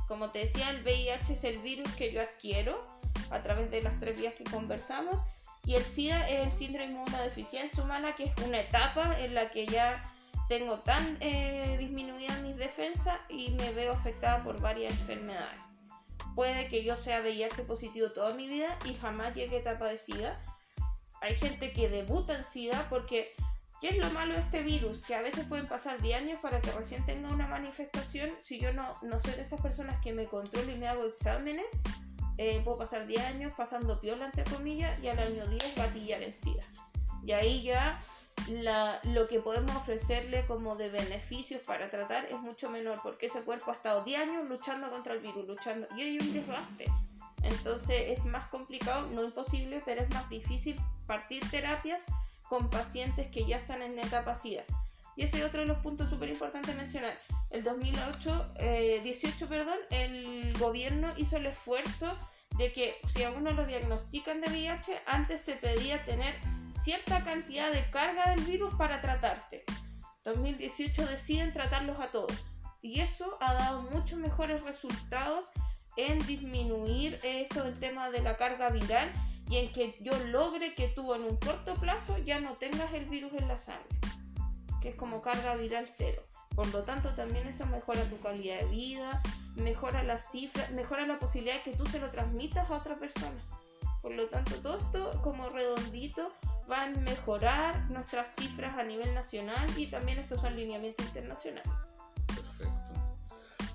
Como 0.09 0.31
te 0.31 0.41
decía, 0.41 0.71
el 0.71 0.83
VIH 0.83 1.35
es 1.35 1.45
el 1.45 1.59
virus 1.59 1.93
que 1.95 2.13
yo 2.13 2.21
adquiero 2.21 2.83
a 3.31 3.43
través 3.43 3.71
de 3.71 3.83
las 3.83 3.99
tres 3.99 4.19
vías 4.19 4.35
que 4.35 4.45
conversamos 4.45 5.21
y 5.67 5.77
el 5.77 5.85
SIDA 5.85 6.29
es 6.29 6.47
el 6.47 6.53
síndrome 6.53 6.87
de 6.87 6.93
inmunodeficiencia 6.93 7.83
humana, 7.83 8.15
que 8.15 8.25
es 8.25 8.33
una 8.45 8.61
etapa 8.61 9.19
en 9.19 9.35
la 9.35 9.51
que 9.51 9.67
ya 9.67 10.13
tengo 10.49 10.81
tan 10.81 11.17
eh, 11.21 11.77
disminuidas 11.79 12.39
mis 12.43 12.57
defensas 12.57 13.19
y 13.31 13.51
me 13.53 13.73
veo 13.73 13.93
afectada 13.93 14.45
por 14.45 14.61
varias 14.61 14.93
enfermedades. 15.01 15.79
Puede 16.35 16.69
que 16.69 16.85
yo 16.85 16.97
sea 16.97 17.21
VIH 17.21 17.63
positivo 17.63 18.11
toda 18.13 18.35
mi 18.35 18.47
vida 18.47 18.79
y 18.85 18.95
jamás 18.95 19.35
llegue 19.35 19.57
a 19.57 19.61
etapa 19.61 19.87
de 19.87 19.99
SIDA. 19.99 20.39
Hay 21.23 21.37
gente 21.37 21.73
que 21.73 21.89
debuta 21.89 22.37
en 22.37 22.45
SIDA 22.45 22.87
porque 22.91 23.35
¿Qué 23.85 23.91
es 23.91 23.99
lo 23.99 24.11
malo 24.13 24.33
de 24.33 24.41
este 24.41 24.63
virus? 24.63 25.03
Que 25.03 25.15
a 25.15 25.21
veces 25.21 25.45
pueden 25.45 25.69
pasar 25.69 26.01
10 26.01 26.23
años 26.23 26.39
para 26.41 26.59
que 26.59 26.73
recién 26.73 27.05
tenga 27.05 27.29
una 27.29 27.47
manifestación. 27.47 28.31
Si 28.41 28.59
yo 28.59 28.73
no, 28.73 28.99
no 29.03 29.21
soy 29.21 29.33
de 29.33 29.43
estas 29.43 29.61
personas 29.61 30.01
que 30.01 30.15
me 30.15 30.25
controlo 30.25 30.73
y 30.73 30.77
me 30.77 30.89
hago 30.89 31.05
exámenes, 31.05 31.67
eh, 32.39 32.63
puedo 32.65 32.79
pasar 32.79 33.07
10 33.07 33.23
años 33.27 33.53
pasando 33.55 34.01
piola, 34.01 34.25
entre 34.25 34.45
comillas, 34.45 34.99
y 35.03 35.09
al 35.09 35.19
año 35.19 35.47
10 35.47 35.75
gatillar 35.77 36.23
en 36.23 36.33
SIDA. 36.33 36.65
Y 37.27 37.33
ahí 37.33 37.63
ya 37.63 38.01
la, 38.49 39.01
lo 39.03 39.29
que 39.29 39.41
podemos 39.41 39.77
ofrecerle 39.77 40.47
como 40.47 40.77
de 40.77 40.89
beneficios 40.89 41.61
para 41.61 41.91
tratar 41.91 42.25
es 42.25 42.41
mucho 42.41 42.71
menor, 42.71 42.99
porque 43.03 43.27
ese 43.27 43.43
cuerpo 43.43 43.71
ha 43.71 43.75
estado 43.75 44.03
10 44.03 44.19
años 44.19 44.49
luchando 44.49 44.89
contra 44.89 45.13
el 45.13 45.21
virus, 45.21 45.47
luchando, 45.47 45.87
y 45.95 46.01
hay 46.01 46.19
un 46.19 46.33
desgaste. 46.33 46.87
Entonces 47.43 48.19
es 48.19 48.25
más 48.25 48.47
complicado, 48.47 49.09
no 49.09 49.23
imposible, 49.23 49.83
pero 49.85 50.01
es 50.01 50.09
más 50.15 50.27
difícil 50.31 50.81
partir 51.07 51.43
terapias 51.51 52.07
con 52.55 52.71
pacientes 52.71 53.27
que 53.33 53.45
ya 53.47 53.57
están 53.57 53.83
en 53.83 53.99
etapa 53.99 54.37
SIDA. 54.37 54.63
Y 55.17 55.25
ese 55.25 55.39
es 55.39 55.45
otro 55.45 55.63
de 55.63 55.67
los 55.67 55.79
puntos 55.79 56.09
súper 56.09 56.29
importantes 56.29 56.77
mencionar. 56.77 57.19
El 57.51 57.65
2008, 57.65 58.55
18, 59.03 59.45
eh, 59.45 59.49
perdón, 59.49 59.79
el 59.91 60.57
gobierno 60.57 61.13
hizo 61.17 61.37
el 61.37 61.47
esfuerzo 61.47 62.17
de 62.57 62.73
que 62.73 62.95
si 63.13 63.25
a 63.25 63.33
uno 63.33 63.51
lo 63.51 63.67
diagnostican 63.67 64.41
de 64.41 64.51
VIH, 64.51 65.03
antes 65.07 65.41
se 65.41 65.55
pedía 65.55 66.05
tener 66.05 66.37
cierta 66.81 67.25
cantidad 67.25 67.73
de 67.73 67.91
carga 67.91 68.31
del 68.31 68.45
virus 68.45 68.73
para 68.75 69.01
tratarte. 69.01 69.65
2018 70.23 71.07
deciden 71.07 71.53
tratarlos 71.53 71.99
a 71.99 72.13
todos. 72.13 72.45
Y 72.83 73.01
eso 73.01 73.37
ha 73.41 73.55
dado 73.55 73.83
muchos 73.83 74.21
mejores 74.21 74.63
resultados 74.63 75.51
en 75.97 76.25
disminuir 76.25 77.19
esto 77.25 77.65
del 77.65 77.81
tema 77.81 78.11
de 78.11 78.23
la 78.23 78.37
carga 78.37 78.71
viral 78.71 79.13
y 79.49 79.57
en 79.59 79.73
que 79.73 79.97
yo 80.01 80.13
logre 80.27 80.75
que 80.75 80.89
tú 80.89 81.15
en 81.15 81.23
un 81.23 81.37
corto 81.37 81.75
plazo 81.75 82.19
ya 82.19 82.41
no 82.41 82.55
tengas 82.55 82.93
el 82.93 83.05
virus 83.07 83.33
en 83.35 83.49
la 83.49 83.59
sangre, 83.59 83.99
que 84.81 84.91
es 84.91 84.95
como 84.97 85.23
carga 85.23 85.57
viral 85.57 85.87
cero. 85.87 86.23
Por 86.55 86.73
lo 86.73 86.85
tanto, 86.85 87.15
también 87.15 87.49
eso 87.49 87.67
mejora 87.67 88.05
tu 88.05 88.19
calidad 88.21 88.61
de 88.61 88.67
vida, 88.67 89.23
mejora 89.57 90.03
las 90.03 90.31
cifras, 90.31 90.71
mejora 90.71 91.07
la 91.07 91.19
posibilidad 91.19 91.57
de 91.57 91.63
que 91.63 91.77
tú 91.77 91.85
se 91.87 91.99
lo 91.99 92.11
transmitas 92.11 92.71
a 92.71 92.77
otra 92.77 92.97
persona. 92.99 93.43
Por 94.03 94.15
lo 94.15 94.27
tanto, 94.29 94.55
todo 94.57 94.79
esto 94.79 95.21
como 95.23 95.49
redondito 95.49 96.33
va 96.71 96.85
a 96.85 96.91
mejorar 96.91 97.91
nuestras 97.91 98.35
cifras 98.37 98.77
a 98.79 98.85
nivel 98.85 99.15
nacional 99.15 99.67
y 99.77 99.87
también 99.87 100.19
estos 100.19 100.41
son 100.41 100.57
lineamientos 100.57 101.07
internacionales. 101.07 101.69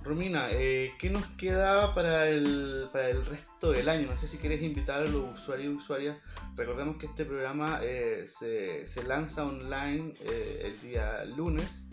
Romina, 0.10 0.48
eh, 0.50 0.96
¿qué 0.98 1.12
nos 1.12 1.24
queda 1.38 1.94
para 1.94 2.28
el, 2.28 2.90
para 2.92 3.10
el 3.10 3.24
resto 3.28 3.72
del 3.72 3.88
año? 3.88 4.08
No 4.08 4.18
sé 4.18 4.28
si 4.28 4.40
quieres 4.40 4.60
invitar 4.64 5.04
a 5.04 5.06
los 5.06 5.40
usuarios 5.40 5.72
y 5.72 5.76
usuarias. 5.76 6.18
Recordemos 6.56 6.98
que 6.98 7.06
este 7.06 7.26
programa 7.26 7.80
eh, 7.84 8.26
se, 8.28 8.88
se, 8.88 9.04
lanza 9.04 9.46
online 9.46 10.16
eh, 10.22 10.62
el 10.66 10.82
día 10.82 11.24
lunes 11.38 11.86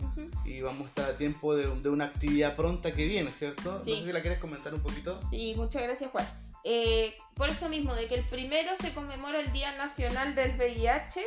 y 0.43 0.61
vamos 0.61 0.85
a 0.85 0.87
estar 0.87 1.09
a 1.11 1.17
tiempo 1.17 1.55
de, 1.55 1.67
de, 1.67 1.89
una 1.89 2.05
actividad 2.05 2.55
pronta 2.55 2.91
que 2.91 3.05
viene, 3.05 3.29
¿cierto? 3.29 3.79
Sí. 3.83 3.91
No 3.91 3.97
sé 3.99 4.05
si 4.05 4.11
la 4.11 4.21
quieres 4.21 4.39
comentar 4.39 4.73
un 4.73 4.81
poquito. 4.81 5.19
Sí, 5.29 5.53
muchas 5.55 5.83
gracias 5.83 6.09
Juan. 6.09 6.25
por 7.35 7.49
esto 7.49 7.69
mismo, 7.69 7.93
de 7.93 8.07
que 8.07 8.15
el 8.15 8.23
primero 8.23 8.71
se 8.81 8.95
conmemora 8.95 9.41
el 9.41 9.51
Día 9.51 9.77
Nacional 9.77 10.33
del 10.33 10.57
VIH, 10.57 11.21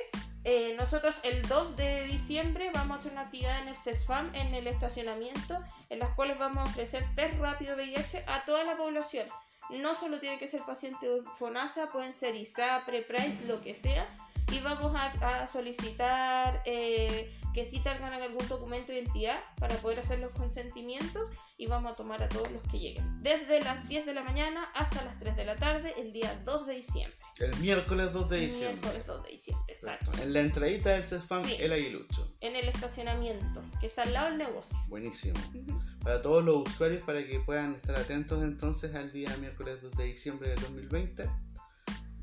eh, 0.44 0.74
nosotros 0.78 1.20
el 1.22 1.42
2 1.48 1.76
de 1.76 2.04
diciembre 2.04 2.70
vamos 2.72 2.92
a 2.92 3.00
hacer 3.00 3.12
una 3.12 3.22
actividad 3.22 3.60
en 3.60 3.68
el 3.68 3.76
CESFAM, 3.76 4.34
en 4.34 4.54
el 4.54 4.66
estacionamiento, 4.66 5.62
en 5.90 5.98
las 5.98 6.10
cuales 6.14 6.38
vamos 6.38 6.66
a 6.66 6.70
ofrecer 6.70 7.04
test 7.14 7.38
rápido 7.38 7.76
VIH 7.76 8.24
a 8.26 8.44
toda 8.44 8.64
la 8.64 8.76
población. 8.76 9.26
No 9.70 9.94
solo 9.94 10.18
tiene 10.18 10.38
que 10.38 10.48
ser 10.48 10.62
paciente 10.62 11.06
FONASA, 11.38 11.90
pueden 11.92 12.14
ser 12.14 12.34
ISA, 12.34 12.82
PREPRICE, 12.86 13.44
lo 13.46 13.60
que 13.60 13.76
sea. 13.76 14.08
Y 14.50 14.58
vamos 14.60 14.92
a, 14.96 15.46
solicitar 15.46 16.62
eh, 16.64 17.32
que 17.54 17.64
sí 17.64 17.80
tengan 17.80 18.12
algún 18.12 18.46
documento 18.48 18.92
de 18.92 19.00
identidad 19.00 19.38
para 19.58 19.76
poder 19.76 20.00
hacer 20.00 20.18
los 20.18 20.32
consentimientos 20.32 21.30
y 21.56 21.66
vamos 21.66 21.92
a 21.92 21.94
tomar 21.94 22.22
a 22.22 22.28
todos 22.28 22.50
los 22.50 22.62
que 22.70 22.78
lleguen. 22.78 23.22
Desde 23.22 23.60
las 23.60 23.86
10 23.88 24.06
de 24.06 24.14
la 24.14 24.22
mañana 24.22 24.64
hasta 24.74 25.04
las 25.04 25.18
3 25.18 25.36
de 25.36 25.44
la 25.44 25.56
tarde, 25.56 25.94
el 25.98 26.12
día 26.12 26.40
2 26.44 26.66
de 26.66 26.74
diciembre. 26.74 27.16
El 27.38 27.56
miércoles 27.56 28.12
2 28.12 28.28
de 28.28 28.40
diciembre. 28.40 28.68
El 28.68 28.80
miércoles 28.80 29.06
2 29.06 29.22
de 29.22 29.30
diciembre, 29.30 29.72
exacto. 29.72 30.12
En 30.20 30.32
la 30.32 30.40
entradita 30.40 30.90
del 30.90 31.04
CESFAM, 31.04 31.44
el 31.58 31.72
aguilucho. 31.72 32.34
En 32.40 32.56
el 32.56 32.68
estacionamiento, 32.68 33.62
que 33.80 33.86
está 33.86 34.02
al 34.02 34.12
lado 34.12 34.28
del 34.30 34.38
negocio. 34.38 34.76
Buenísimo. 34.88 35.38
Para 36.02 36.22
todos 36.22 36.44
los 36.44 36.68
usuarios, 36.68 37.02
para 37.02 37.26
que 37.26 37.40
puedan 37.40 37.74
estar 37.74 37.96
atentos 37.96 38.42
entonces 38.42 38.94
al 38.94 39.12
día 39.12 39.34
miércoles 39.38 39.80
2 39.82 39.92
de 39.92 40.04
diciembre 40.04 40.48
del 40.50 40.60
2020 40.60 41.28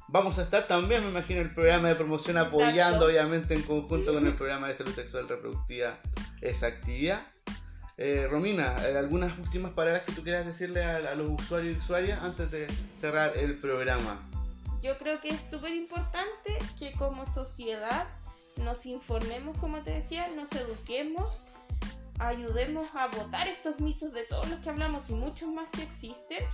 Vamos 0.10 0.40
a 0.40 0.44
estar 0.44 0.68
también, 0.68 1.04
me 1.04 1.10
imagino, 1.10 1.42
el 1.42 1.54
programa 1.54 1.90
de 1.90 1.96
promoción 1.96 2.38
apoyando, 2.38 3.08
obviamente, 3.08 3.54
en 3.54 3.62
conjunto 3.64 4.14
con 4.14 4.26
el 4.26 4.36
programa 4.36 4.70
de 4.70 4.76
salud 4.76 4.94
sexual 4.94 5.28
reproductiva, 5.28 5.98
esa 6.40 6.68
actividad. 6.68 7.28
Eh, 7.98 8.26
Romina, 8.30 8.88
eh, 8.88 8.98
¿algunas 8.98 9.38
últimas 9.38 9.74
palabras 9.74 10.04
que 10.04 10.14
tú 10.14 10.24
quieras 10.24 10.46
decirle 10.46 10.82
a, 10.82 11.14
los 11.16 11.42
usuarios 11.42 11.76
y 11.76 11.80
usuarias 11.80 12.24
antes 12.24 12.50
de 12.52 12.68
cerrar 12.96 13.36
el 13.36 13.58
programa? 13.58 14.18
Yo 14.82 14.98
creo 14.98 15.20
que 15.20 15.30
es 15.30 15.42
súper 15.42 15.74
importante 15.74 16.58
que 16.80 16.94
como 16.94 17.26
sociedad 17.26 18.08
nos 18.56 18.86
informemos, 18.86 19.58
como 19.58 19.82
te 19.82 19.92
decía, 19.92 20.30
nos 20.30 20.54
eduquemos, 20.54 21.42
ayudemos 22.20 22.88
a 22.94 23.08
votar 23.08 23.50
estos 23.50 23.82
mitos 23.82 24.14
de 24.14 24.24
todos 24.24 24.48
los 24.48 24.60
que 24.62 24.70
hablamos 24.70 25.10
y 25.10 25.16
muchos 25.16 25.50
más 25.50 25.68
que 25.70 25.84
existen 25.84 26.46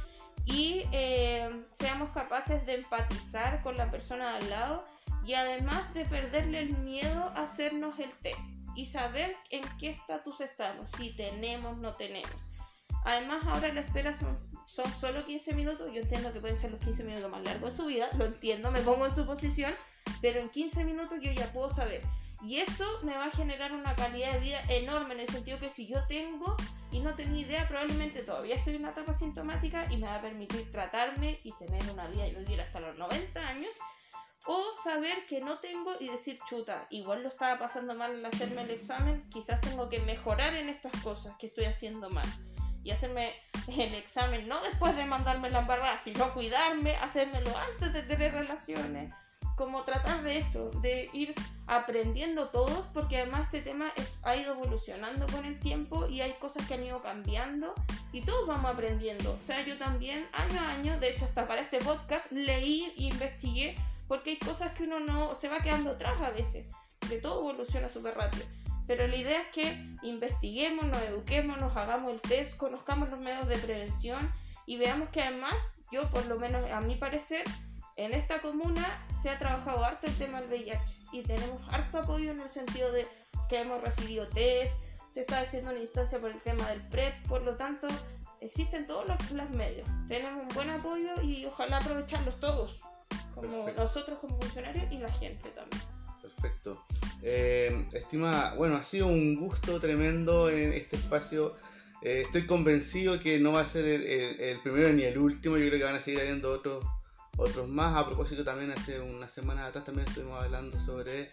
y 0.46 0.84
eh, 0.92 1.64
seamos 1.72 2.10
capaces 2.12 2.66
de 2.66 2.76
empatizar 2.76 3.62
con 3.62 3.78
la 3.78 3.90
persona 3.90 4.32
de 4.32 4.38
al 4.38 4.50
lado 4.50 4.86
y 5.26 5.34
además 5.36 5.94
de 5.94 6.06
perderle 6.06 6.60
el 6.60 6.78
miedo 6.78 7.32
a 7.36 7.44
hacernos 7.44 7.98
el 8.00 8.12
test 8.18 8.58
y 8.76 8.86
saber 8.88 9.36
en 9.52 9.64
qué 9.78 9.92
estatus 9.92 10.42
estamos, 10.42 10.90
si 10.98 11.16
tenemos, 11.16 11.78
no 11.78 11.94
tenemos. 11.94 12.50
Además, 13.06 13.46
ahora 13.46 13.74
la 13.74 13.82
espera 13.82 14.14
son, 14.14 14.36
son 14.66 14.90
solo 15.00 15.26
15 15.26 15.54
minutos. 15.56 15.90
Yo 15.94 16.02
entiendo 16.02 16.32
que 16.32 16.40
pueden 16.40 16.56
ser 16.56 16.72
los 16.72 16.80
15 16.82 17.04
minutos 17.04 17.30
más 17.30 17.44
largos 17.44 17.72
de 17.72 17.76
su 17.76 17.86
vida, 17.86 18.10
lo 18.18 18.26
entiendo, 18.26 18.72
me 18.72 18.80
pongo 18.82 19.06
en 19.06 19.12
su 19.12 19.26
posición, 19.26 19.74
pero 20.22 20.40
en 20.40 20.50
15 20.50 20.86
minutos 20.86 21.20
yo 21.22 21.32
ya 21.32 21.52
puedo 21.52 21.70
saber 21.70 22.02
y 22.44 22.60
eso 22.60 22.86
me 23.04 23.16
va 23.16 23.26
a 23.26 23.32
generar 23.32 23.72
una 23.72 23.96
calidad 23.96 24.34
de 24.34 24.40
vida 24.42 24.62
enorme 24.68 25.14
en 25.14 25.22
el 25.22 25.30
sentido 25.30 25.60
que 25.60 25.70
si 25.70 25.88
yo 25.88 26.06
tengo 26.08 26.58
y 26.92 27.00
no 27.00 27.16
tengo 27.16 27.38
idea, 27.38 27.68
probablemente 27.70 28.22
todavía 28.22 28.56
estoy 28.56 28.76
en 28.76 28.82
una 28.82 28.92
etapa 28.92 29.14
sintomática 29.14 29.88
y 29.90 29.96
me 29.96 30.08
va 30.08 30.16
a 30.16 30.22
permitir 30.22 30.70
tratarme 30.70 31.40
y 31.44 31.54
tener 31.54 31.82
una 31.90 32.08
vida 32.08 32.28
y 32.28 32.36
vivir 32.36 32.60
hasta 32.60 32.82
los 32.82 32.98
90 32.98 33.48
años. 33.48 33.72
O 34.46 34.74
saber 34.84 35.26
que 35.26 35.40
no 35.40 35.60
tengo 35.60 35.96
y 36.02 36.10
decir, 36.10 36.38
chuta, 36.46 36.86
igual 36.90 37.24
lo 37.24 37.30
estaba 37.30 37.58
pasando 37.58 37.96
mal 37.96 38.12
al 38.12 38.26
hacerme 38.26 38.64
el 38.64 38.72
examen, 38.72 39.24
quizás 39.30 39.62
tengo 39.62 39.88
que 39.88 40.00
mejorar 40.00 40.54
en 40.54 40.68
estas 40.68 40.92
cosas 41.02 41.34
que 41.40 41.48
estoy 41.48 41.64
haciendo 41.64 42.10
mal. 42.10 42.28
Y 42.84 42.92
hacerme 42.92 43.36
el 43.70 43.96
examen 43.96 44.50
no 44.50 44.62
después 44.64 44.98
de 44.98 45.06
mandarme 45.06 45.50
la 45.50 45.60
embarrada, 45.60 45.98
sino 45.98 46.34
cuidarme, 46.34 46.98
hacérmelo 46.98 47.58
antes 47.58 47.94
de 47.94 48.04
tener 48.04 48.34
relaciones 48.34 49.14
como 49.56 49.84
tratar 49.84 50.24
de 50.24 50.38
eso, 50.38 50.72
de 50.82 51.10
ir 51.14 51.36
aprendiendo 51.68 52.50
todos, 52.50 52.88
porque 52.94 53.18
además 53.18 53.44
este 53.44 53.62
tema 53.62 53.92
ha 54.24 54.36
ido 54.36 54.54
evolucionando 54.54 55.28
con 55.28 55.46
el 55.46 55.60
tiempo 55.60 56.08
y 56.08 56.22
hay 56.22 56.34
cosas 56.34 56.68
que 56.68 56.74
han 56.74 56.84
ido 56.84 57.02
cambiando 57.02 57.74
y 58.12 58.22
todos 58.22 58.48
vamos 58.48 58.72
aprendiendo. 58.72 59.34
O 59.34 59.46
sea, 59.46 59.66
yo 59.66 59.78
también 59.78 60.28
año 60.34 60.60
a 60.60 60.70
año, 60.72 61.00
de 61.00 61.10
hecho 61.10 61.26
hasta 61.26 61.48
para 61.48 61.62
este 61.62 61.80
podcast, 61.80 62.32
leí 62.32 62.94
e 62.98 63.04
investigué, 63.04 63.76
porque 64.08 64.32
hay 64.32 64.38
cosas 64.38 64.74
que 64.74 64.84
uno 64.84 65.00
no 65.00 65.36
se 65.36 65.48
va 65.48 65.60
quedando 65.60 65.92
atrás 65.92 66.22
a 66.22 66.32
veces, 66.32 66.66
que 67.08 67.18
todo 67.18 67.40
evoluciona 67.40 67.90
súper 67.90 68.16
rápido. 68.16 68.46
Pero 68.86 69.08
la 69.08 69.16
idea 69.16 69.42
es 69.42 69.48
que 69.54 69.98
investiguemos, 70.02 70.86
nos 70.86 71.02
eduquemos, 71.04 71.58
nos 71.58 71.76
hagamos 71.78 72.14
el 72.14 72.22
test, 72.22 72.58
conozcamos 72.58 73.10
los 73.10 73.20
medios 73.20 73.48
de 73.48 73.58
prevención 73.58 74.34
y 74.66 74.78
veamos 74.78 75.10
que 75.10 75.22
además, 75.22 75.74
yo 75.92 76.10
por 76.10 76.26
lo 76.26 76.38
menos 76.38 76.70
a 76.70 76.82
mi 76.82 76.96
parecer, 76.96 77.44
en 77.96 78.14
esta 78.14 78.42
comuna 78.42 79.06
se 79.12 79.30
ha 79.30 79.38
trabajado 79.38 79.84
harto 79.84 80.08
el 80.08 80.18
tema 80.18 80.42
del 80.42 80.50
VIH 80.50 80.96
y 81.12 81.22
tenemos 81.22 81.62
harto 81.70 82.00
apoyo 82.00 82.32
en 82.32 82.42
el 82.42 82.50
sentido 82.50 82.92
de 82.92 83.08
que 83.50 83.62
hemos 83.62 83.82
recibido 83.82 84.28
test, 84.30 84.82
se 85.10 85.22
está 85.22 85.42
haciendo 85.42 85.72
una 85.72 85.80
instancia 85.80 86.20
por 86.20 86.32
el 86.32 86.42
tema 86.42 86.68
del 86.70 86.82
PrEP, 86.88 87.14
por 87.28 87.42
lo 87.44 87.56
tanto 87.56 87.88
existen 88.42 88.86
todos 88.86 89.06
los, 89.08 89.50
medios, 89.52 89.88
tenemos 90.08 90.42
un 90.42 90.48
buen 90.50 90.70
apoyo 90.70 91.22
y 91.22 91.46
ojalá 91.46 91.78
aprovecharlos 91.78 92.40
todos, 92.40 92.80
como 93.36 93.70
nosotros 93.78 94.18
como 94.20 94.40
funcionarios 94.40 94.92
y 94.92 94.98
la 94.98 95.12
gente 95.12 95.50
también. 95.50 95.82
Perfecto. 96.22 96.84
Eh, 97.22 97.88
estima, 97.94 98.54
bueno, 98.56 98.76
ha 98.76 98.84
sido 98.84 99.08
un 99.08 99.36
gusto 99.36 99.80
tremendo 99.80 100.50
en 100.50 100.74
este 100.74 100.96
espacio. 100.96 101.56
Eh, 102.02 102.22
estoy 102.26 102.46
convencido 102.46 103.20
que 103.20 103.40
no 103.40 103.54
va 103.54 103.62
a 103.62 103.68
ser 103.68 103.86
el, 103.86 104.60
primero 104.62 104.90
ni 104.90 105.04
el 105.04 105.18
último. 105.18 105.58
Yo 105.58 105.68
creo 105.68 105.80
que 105.80 105.86
van 105.86 105.96
a 105.96 106.02
seguir 106.02 106.22
habiendo 106.22 106.52
otros 106.52 106.84
otros 107.38 107.68
más. 107.68 107.96
A 107.96 108.06
propósito, 108.06 108.44
también 108.44 108.72
hace 108.72 109.00
unas 109.00 109.32
semanas 109.32 109.66
atrás 109.66 109.86
también 109.86 110.08
estuvimos 110.08 110.44
hablando 110.44 110.80
sobre 110.80 111.32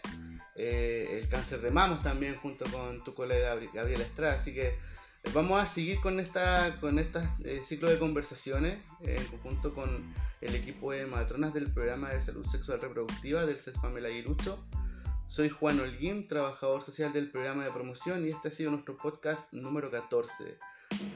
eh, 0.57 1.21
el 1.21 1.29
cáncer 1.29 1.61
de 1.61 1.71
mamos 1.71 2.03
también 2.03 2.37
junto 2.37 2.65
con 2.71 3.03
tu 3.05 3.15
colega 3.15 3.57
Gabriela 3.73 4.03
Estrada. 4.03 4.35
Así 4.35 4.53
que 4.53 4.69
eh, 4.69 5.31
vamos 5.35 5.61
a 5.61 5.67
seguir 5.67 6.01
con 6.01 6.21
esta 6.21 6.79
con 6.81 6.99
este 6.99 7.21
ciclo 7.65 7.91
de 7.91 7.99
conversaciones 7.99 8.79
en 9.03 9.25
conjunto 9.27 9.75
con 9.75 10.15
el 10.41 10.55
equipo 10.55 10.93
de 10.93 11.07
matronas 11.07 11.53
del 11.53 11.73
programa 11.73 12.09
de 12.11 12.23
salud 12.23 12.47
sexual 12.47 12.81
reproductiva 12.81 13.45
del 13.45 13.59
CESFAM 13.59 13.97
Aguilucho. 13.97 14.59
Soy 15.29 15.49
Juan 15.49 15.79
Holguín, 15.79 16.27
trabajador 16.27 16.83
social 16.83 17.13
del 17.13 17.31
programa 17.31 17.63
de 17.63 17.71
promoción 17.71 18.27
y 18.27 18.31
este 18.31 18.49
ha 18.49 18.51
sido 18.51 18.73
nuestro 18.73 18.97
podcast 18.97 19.53
número 19.53 19.89
14. 19.89 20.59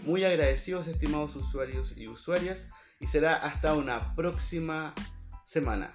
Muy 0.05 0.23
agradecidos 0.23 0.87
estimados 0.87 1.35
usuarios 1.35 1.93
y 1.97 2.07
usuarias 2.07 2.69
y 3.01 3.07
será 3.07 3.37
hasta 3.37 3.75
una 3.75 4.15
próxima 4.15 4.93
semana. 5.45 5.91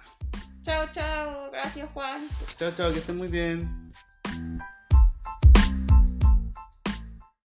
Chao, 0.62 0.86
chao. 0.92 1.50
Gracias, 1.50 1.88
Juan. 1.92 2.28
Chao, 2.58 2.70
chao, 2.76 2.92
que 2.92 2.98
estén 2.98 3.16
muy 3.16 3.28
bien. 3.28 3.92